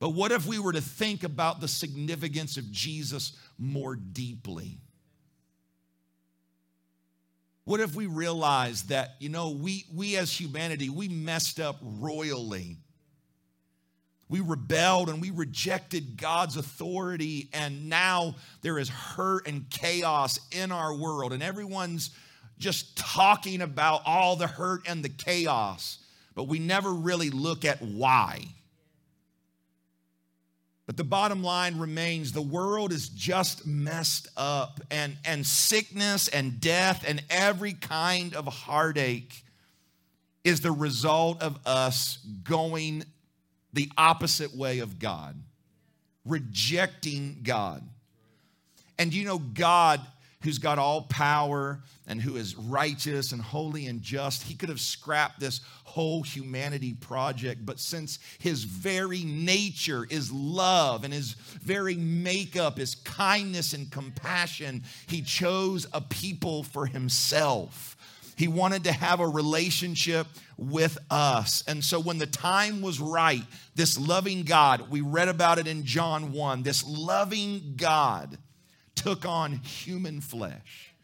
But 0.00 0.10
what 0.10 0.32
if 0.32 0.46
we 0.46 0.58
were 0.58 0.72
to 0.72 0.80
think 0.80 1.24
about 1.24 1.60
the 1.60 1.68
significance 1.68 2.56
of 2.56 2.70
Jesus 2.70 3.32
more 3.58 3.96
deeply? 3.96 4.78
What 7.68 7.80
if 7.80 7.94
we 7.94 8.06
realized 8.06 8.88
that, 8.88 9.16
you 9.18 9.28
know, 9.28 9.50
we, 9.50 9.84
we 9.94 10.16
as 10.16 10.32
humanity, 10.32 10.88
we 10.88 11.06
messed 11.06 11.60
up 11.60 11.76
royally. 11.82 12.78
We 14.30 14.40
rebelled 14.40 15.10
and 15.10 15.20
we 15.20 15.30
rejected 15.32 16.16
God's 16.16 16.56
authority, 16.56 17.50
and 17.52 17.90
now 17.90 18.36
there 18.62 18.78
is 18.78 18.88
hurt 18.88 19.46
and 19.46 19.68
chaos 19.68 20.40
in 20.50 20.72
our 20.72 20.94
world, 20.94 21.34
and 21.34 21.42
everyone's 21.42 22.08
just 22.58 22.96
talking 22.96 23.60
about 23.60 24.00
all 24.06 24.36
the 24.36 24.46
hurt 24.46 24.88
and 24.88 25.04
the 25.04 25.10
chaos, 25.10 25.98
but 26.34 26.44
we 26.44 26.58
never 26.58 26.90
really 26.90 27.28
look 27.28 27.66
at 27.66 27.82
why. 27.82 28.46
But 30.88 30.96
the 30.96 31.04
bottom 31.04 31.42
line 31.42 31.78
remains 31.78 32.32
the 32.32 32.40
world 32.40 32.92
is 32.92 33.10
just 33.10 33.66
messed 33.66 34.26
up, 34.38 34.80
and, 34.90 35.18
and 35.22 35.46
sickness 35.46 36.28
and 36.28 36.58
death 36.62 37.04
and 37.06 37.22
every 37.28 37.74
kind 37.74 38.34
of 38.34 38.46
heartache 38.46 39.44
is 40.44 40.62
the 40.62 40.72
result 40.72 41.42
of 41.42 41.58
us 41.66 42.16
going 42.42 43.04
the 43.74 43.92
opposite 43.98 44.56
way 44.56 44.78
of 44.78 44.98
God, 44.98 45.38
rejecting 46.24 47.40
God. 47.42 47.86
And 48.98 49.12
you 49.12 49.26
know, 49.26 49.40
God, 49.40 50.00
who's 50.42 50.58
got 50.58 50.78
all 50.78 51.02
power 51.02 51.80
and 52.06 52.20
who 52.20 52.36
is 52.36 52.56
righteous 52.56 53.32
and 53.32 53.42
holy 53.42 53.86
and 53.86 54.00
just, 54.00 54.44
he 54.44 54.54
could 54.54 54.68
have 54.68 54.80
scrapped 54.80 55.40
this 55.40 55.60
whole 55.84 56.22
humanity 56.22 56.94
project. 56.94 57.66
But 57.66 57.80
since 57.80 58.18
his 58.38 58.64
very 58.64 59.24
nature 59.24 60.06
is 60.08 60.30
love 60.30 61.04
and 61.04 61.12
his 61.12 61.32
very 61.62 61.96
makeup 61.96 62.78
is 62.78 62.94
kindness 62.94 63.72
and 63.72 63.90
compassion, 63.90 64.84
he 65.08 65.22
chose 65.22 65.86
a 65.92 66.00
people 66.00 66.62
for 66.62 66.86
himself. 66.86 67.96
He 68.36 68.46
wanted 68.46 68.84
to 68.84 68.92
have 68.92 69.18
a 69.18 69.26
relationship 69.26 70.28
with 70.56 70.96
us. 71.10 71.64
And 71.66 71.84
so 71.84 71.98
when 71.98 72.18
the 72.18 72.26
time 72.26 72.80
was 72.80 73.00
right, 73.00 73.42
this 73.74 73.98
loving 73.98 74.44
God, 74.44 74.88
we 74.90 75.00
read 75.00 75.26
about 75.26 75.58
it 75.58 75.66
in 75.66 75.84
John 75.84 76.30
1, 76.30 76.62
this 76.62 76.86
loving 76.86 77.74
God 77.76 78.38
took 79.00 79.24
on 79.24 79.52
human 79.52 80.20
flesh. 80.20 80.94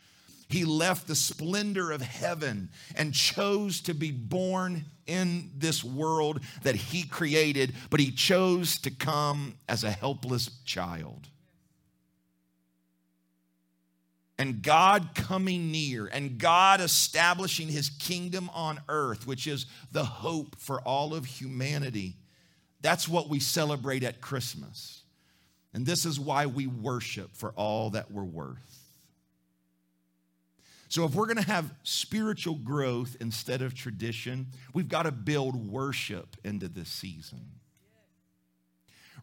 He 0.48 0.64
left 0.64 1.06
the 1.06 1.14
splendor 1.14 1.90
of 1.90 2.02
heaven 2.02 2.68
and 2.96 3.14
chose 3.14 3.80
to 3.82 3.94
be 3.94 4.12
born 4.12 4.84
in 5.06 5.50
this 5.56 5.82
world 5.82 6.40
that 6.62 6.76
he 6.76 7.04
created, 7.04 7.74
but 7.90 8.00
he 8.00 8.10
chose 8.10 8.78
to 8.80 8.90
come 8.90 9.54
as 9.68 9.84
a 9.84 9.90
helpless 9.90 10.50
child 10.64 11.28
and 14.38 14.62
God 14.62 15.10
coming 15.14 15.70
near 15.70 16.06
and 16.06 16.38
God 16.38 16.80
establishing 16.80 17.68
his 17.68 17.88
kingdom 17.88 18.50
on 18.52 18.80
earth, 18.88 19.26
which 19.26 19.46
is 19.46 19.66
the 19.92 20.04
hope 20.04 20.56
for 20.58 20.80
all 20.80 21.14
of 21.14 21.24
humanity. 21.24 22.16
That's 22.80 23.08
what 23.08 23.28
we 23.28 23.40
celebrate 23.40 24.02
at 24.02 24.20
Christmas. 24.20 25.03
And 25.74 25.84
this 25.84 26.06
is 26.06 26.20
why 26.20 26.46
we 26.46 26.66
worship 26.66 27.36
for 27.36 27.50
all 27.56 27.90
that 27.90 28.10
we're 28.10 28.22
worth. 28.22 28.80
So, 30.88 31.04
if 31.04 31.14
we're 31.14 31.26
going 31.26 31.38
to 31.38 31.50
have 31.50 31.74
spiritual 31.82 32.54
growth 32.54 33.16
instead 33.20 33.62
of 33.62 33.74
tradition, 33.74 34.46
we've 34.72 34.88
got 34.88 35.02
to 35.02 35.10
build 35.12 35.56
worship 35.68 36.36
into 36.44 36.68
this 36.68 36.88
season. 36.88 37.40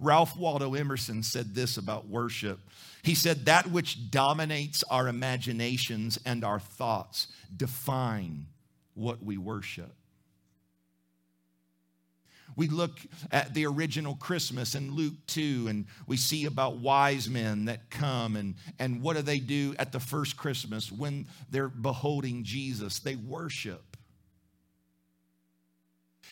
Ralph 0.01 0.35
Waldo 0.35 0.73
Emerson 0.73 1.23
said 1.23 1.55
this 1.55 1.77
about 1.77 2.09
worship. 2.09 2.59
He 3.03 3.15
said, 3.15 3.45
That 3.45 3.67
which 3.71 4.11
dominates 4.11 4.83
our 4.89 5.07
imaginations 5.07 6.19
and 6.25 6.43
our 6.43 6.59
thoughts 6.59 7.27
define 7.55 8.47
what 8.93 9.23
we 9.23 9.37
worship. 9.37 9.93
We 12.55 12.67
look 12.67 12.99
at 13.31 13.53
the 13.53 13.65
original 13.65 14.15
Christmas 14.15 14.75
in 14.75 14.93
Luke 14.93 15.15
2, 15.27 15.67
and 15.69 15.85
we 16.07 16.17
see 16.17 16.45
about 16.45 16.77
wise 16.77 17.29
men 17.29 17.65
that 17.65 17.89
come, 17.89 18.35
and, 18.35 18.55
and 18.79 19.01
what 19.01 19.15
do 19.15 19.21
they 19.21 19.39
do 19.39 19.75
at 19.79 19.91
the 19.91 19.99
first 19.99 20.37
Christmas 20.37 20.91
when 20.91 21.27
they're 21.49 21.69
beholding 21.69 22.43
Jesus? 22.43 22.99
They 22.99 23.15
worship. 23.15 23.97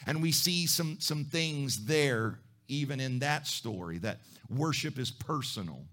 And 0.05 0.21
we 0.21 0.31
see 0.31 0.65
some, 0.65 0.97
some 0.99 1.25
things 1.25 1.85
there 1.85 2.39
even 2.69 2.99
in 2.99 3.19
that 3.19 3.47
story, 3.47 3.97
that 3.97 4.19
worship 4.49 4.97
is 4.97 5.11
personal. 5.11 5.83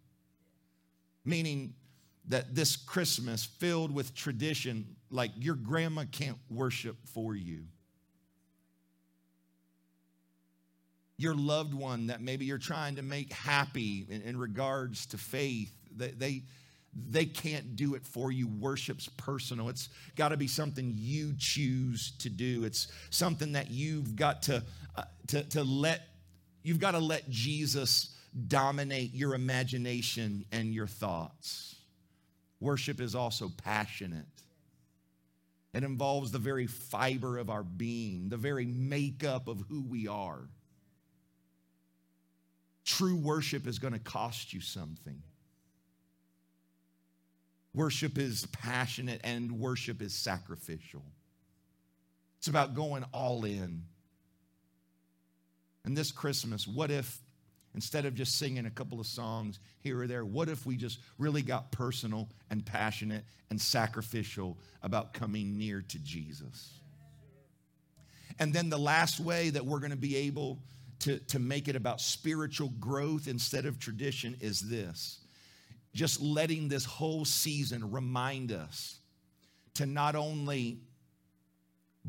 Meaning 1.25 1.75
that 2.29 2.55
this 2.55 2.77
Christmas, 2.77 3.45
filled 3.45 3.93
with 3.93 4.15
tradition, 4.15 4.97
like 5.11 5.31
your 5.39 5.55
grandma 5.55 6.05
can't 6.11 6.39
worship 6.51 6.97
for 7.07 7.35
you. 7.35 7.65
Your 11.19 11.35
loved 11.35 11.75
one 11.75 12.09
that 12.09 12.21
maybe 12.21 12.45
you're 12.45 12.59
trying 12.59 12.97
to 12.97 13.03
make 13.03 13.33
happy 13.33 14.07
in, 14.09 14.23
in 14.23 14.37
regards 14.37 15.07
to 15.07 15.19
faith, 15.19 15.73
they, 15.95 16.11
they, 16.11 16.43
they 17.09 17.25
can't 17.25 17.77
do 17.77 17.95
it 17.95 18.05
for 18.05 18.31
you. 18.31 18.49
Worship's 18.49 19.09
personal. 19.17 19.69
It's 19.69 19.89
got 20.15 20.29
to 20.31 20.37
be 20.37 20.47
something 20.47 20.93
you 20.97 21.35
choose 21.39 22.13
to 22.19 22.29
do. 22.29 22.65
It's 22.65 22.89
something 23.11 23.53
that 23.53 23.71
you've 23.71 24.17
got 24.17 24.43
to, 24.43 24.63
uh, 24.97 25.05
to, 25.29 25.43
to 25.45 25.65
let 25.65 26.03
You've 26.67 26.81
got 26.81 26.91
to 26.91 26.99
let 26.99 27.31
Jesus 27.31 28.17
dominate 28.49 29.15
your 29.15 29.37
imagination 29.37 30.45
and 30.51 30.75
your 30.75 30.89
thoughts. 30.89 31.77
Worship 32.59 33.01
is 33.01 33.15
also 33.15 33.53
passionate. 33.63 34.27
It 35.73 35.85
involves 35.85 36.33
the 36.33 36.41
very 36.41 36.67
fiber 36.67 37.39
of 37.39 37.51
our 37.51 37.63
being, 37.63 38.31
the 38.31 38.37
very 38.37 38.67
makeup 38.67 39.47
of 39.47 39.63
who 39.69 39.81
we 39.81 40.09
are. 40.09 40.41
True 42.87 43.16
worship 43.16 43.66
is 43.66 43.81
going 43.81 43.92
to 43.92 43.99
cost 43.99 44.55
you 44.55 44.61
something. 44.61 45.20
Worship 47.75 48.16
is 48.16 48.46
passionate 48.53 49.20
and 49.25 49.59
worship 49.59 50.01
is 50.01 50.14
sacrificial. 50.14 51.03
It's 52.38 52.46
about 52.46 52.75
going 52.75 53.05
all 53.12 53.44
in. 53.44 53.83
And 55.85 55.96
this 55.96 56.12
Christmas, 56.12 56.66
what 56.66 56.92
if 56.92 57.18
instead 57.75 58.07
of 58.07 58.14
just 58.14 58.38
singing 58.38 58.66
a 58.66 58.70
couple 58.70 59.01
of 59.01 59.07
songs 59.07 59.59
here 59.81 60.01
or 60.01 60.07
there, 60.07 60.25
what 60.25 60.49
if 60.49 60.64
we 60.64 60.77
just 60.77 61.01
really 61.18 61.42
got 61.42 61.72
personal 61.72 62.31
and 62.51 62.64
passionate 62.64 63.25
and 63.51 63.61
sacrificial 63.61 64.59
about 64.83 65.12
coming 65.12 65.59
near 65.59 65.83
to 65.83 65.99
Jesus? 65.99 66.81
And 68.38 68.55
then 68.55 68.70
the 68.70 68.79
last 68.79 69.18
way 69.18 69.51
that 69.51 69.66
we're 69.66 69.81
going 69.81 69.90
to 69.90 69.96
be 69.96 70.16
able 70.16 70.61
to, 71.01 71.19
to 71.19 71.39
make 71.39 71.69
it 71.69 71.77
about 71.77 72.01
spiritual 72.01 72.71
growth 72.81 73.29
instead 73.29 73.67
of 73.67 73.79
tradition 73.79 74.37
is 74.41 74.61
this 74.61 75.21
just 75.95 76.21
letting 76.21 76.69
this 76.69 76.85
whole 76.85 77.25
season 77.25 77.91
remind 77.91 78.53
us 78.53 79.01
to 79.75 79.87
not 79.87 80.15
only 80.15 80.79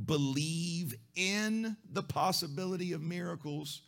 believe 0.05 0.93
in 1.15 1.75
the 1.91 2.03
possibility 2.03 2.93
of 2.93 3.01
miracles, 3.01 3.81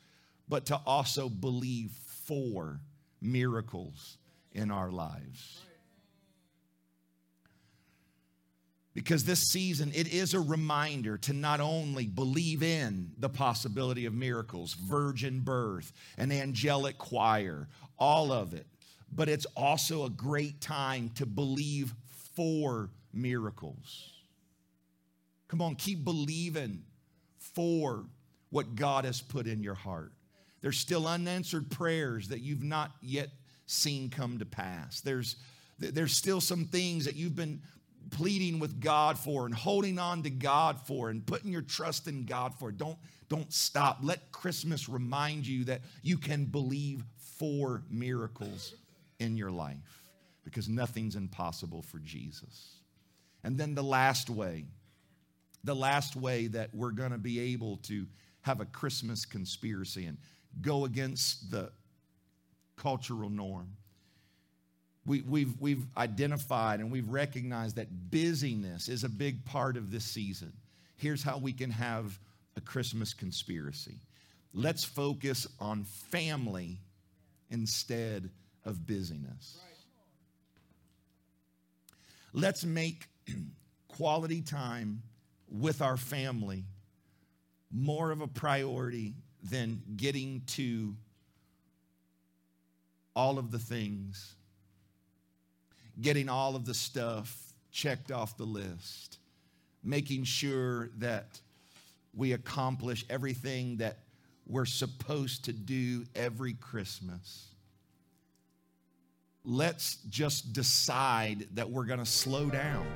but 0.47 0.65
to 0.65 0.75
also 0.85 1.29
believe 1.29 1.91
for 2.25 2.79
miracles 3.21 4.17
in 4.53 4.71
our 4.71 4.89
lives. 4.89 5.61
Because 8.99 9.23
this 9.23 9.39
season, 9.47 9.93
it 9.95 10.13
is 10.13 10.33
a 10.33 10.41
reminder 10.41 11.17
to 11.19 11.31
not 11.31 11.61
only 11.61 12.05
believe 12.05 12.61
in 12.61 13.11
the 13.17 13.29
possibility 13.29 14.05
of 14.05 14.13
miracles, 14.13 14.73
virgin 14.73 15.39
birth, 15.39 15.93
an 16.17 16.33
angelic 16.33 16.97
choir, 16.97 17.69
all 17.97 18.33
of 18.33 18.53
it, 18.53 18.67
but 19.09 19.29
it's 19.29 19.45
also 19.55 20.03
a 20.03 20.09
great 20.09 20.59
time 20.59 21.11
to 21.15 21.25
believe 21.25 21.93
for 22.35 22.89
miracles. 23.13 24.11
Come 25.47 25.61
on, 25.61 25.75
keep 25.75 26.03
believing 26.03 26.83
for 27.37 28.03
what 28.49 28.75
God 28.75 29.05
has 29.05 29.21
put 29.21 29.47
in 29.47 29.63
your 29.63 29.75
heart. 29.75 30.11
There's 30.59 30.77
still 30.77 31.07
unanswered 31.07 31.71
prayers 31.71 32.27
that 32.27 32.41
you've 32.41 32.63
not 32.63 32.91
yet 33.01 33.29
seen 33.65 34.09
come 34.09 34.39
to 34.39 34.45
pass. 34.45 34.99
There's, 34.99 35.37
there's 35.79 36.11
still 36.11 36.41
some 36.41 36.65
things 36.65 37.05
that 37.05 37.15
you've 37.15 37.37
been 37.37 37.61
pleading 38.09 38.59
with 38.59 38.79
God 38.79 39.17
for 39.17 39.45
and 39.45 39.53
holding 39.53 39.99
on 39.99 40.23
to 40.23 40.29
God 40.29 40.79
for 40.85 41.09
and 41.09 41.25
putting 41.25 41.51
your 41.51 41.61
trust 41.61 42.07
in 42.07 42.25
God 42.25 42.53
for. 42.55 42.71
Don't, 42.71 42.97
don't 43.29 43.51
stop. 43.53 43.99
Let 44.01 44.31
Christmas 44.31 44.89
remind 44.89 45.47
you 45.47 45.65
that 45.65 45.81
you 46.01 46.17
can 46.17 46.45
believe 46.45 47.03
for 47.37 47.83
miracles 47.89 48.73
in 49.19 49.37
your 49.37 49.51
life 49.51 50.03
because 50.43 50.67
nothing's 50.67 51.15
impossible 51.15 51.81
for 51.81 51.99
Jesus. 51.99 52.75
And 53.43 53.57
then 53.57 53.75
the 53.75 53.83
last 53.83 54.29
way 54.29 54.65
the 55.63 55.75
last 55.75 56.15
way 56.15 56.47
that 56.47 56.73
we're 56.73 56.91
going 56.91 57.11
to 57.11 57.17
be 57.17 57.39
able 57.53 57.77
to 57.77 58.05
have 58.41 58.61
a 58.61 58.65
Christmas 58.65 59.25
conspiracy 59.25 60.05
and 60.05 60.17
go 60.61 60.85
against 60.85 61.51
the 61.51 61.71
cultural 62.77 63.29
norm. 63.29 63.75
We, 65.05 65.21
we've, 65.21 65.53
we've 65.59 65.85
identified 65.97 66.79
and 66.79 66.91
we've 66.91 67.09
recognized 67.09 67.77
that 67.77 67.87
busyness 68.11 68.89
is 68.89 69.03
a 69.03 69.09
big 69.09 69.43
part 69.45 69.77
of 69.77 69.91
this 69.91 70.03
season. 70.03 70.53
Here's 70.97 71.23
how 71.23 71.37
we 71.37 71.53
can 71.53 71.71
have 71.71 72.19
a 72.55 72.61
Christmas 72.61 73.13
conspiracy. 73.13 73.99
Let's 74.53 74.83
focus 74.83 75.47
on 75.59 75.83
family 75.83 76.79
instead 77.49 78.29
of 78.65 78.85
busyness. 78.85 79.59
Let's 82.33 82.63
make 82.63 83.07
quality 83.87 84.41
time 84.41 85.01
with 85.49 85.81
our 85.81 85.97
family 85.97 86.65
more 87.71 88.11
of 88.11 88.21
a 88.21 88.27
priority 88.27 89.13
than 89.43 89.81
getting 89.95 90.41
to 90.47 90.95
all 93.15 93.37
of 93.37 93.51
the 93.51 93.59
things, 93.59 94.35
getting 96.01 96.29
all 96.29 96.55
of 96.55 96.65
the 96.65 96.73
stuff 96.73 97.53
checked 97.71 98.11
off 98.11 98.37
the 98.37 98.45
list, 98.45 99.19
making 99.83 100.23
sure 100.23 100.89
that 100.97 101.39
we 102.13 102.33
accomplish 102.33 103.05
everything 103.09 103.77
that 103.77 103.99
we're 104.47 104.65
supposed 104.65 105.45
to 105.45 105.53
do 105.53 106.05
every 106.15 106.53
Christmas. 106.53 107.47
Let's 109.45 109.97
just 110.09 110.53
decide 110.53 111.47
that 111.53 111.69
we're 111.69 111.85
going 111.85 111.99
to 111.99 112.05
slow 112.05 112.49
down 112.49 112.87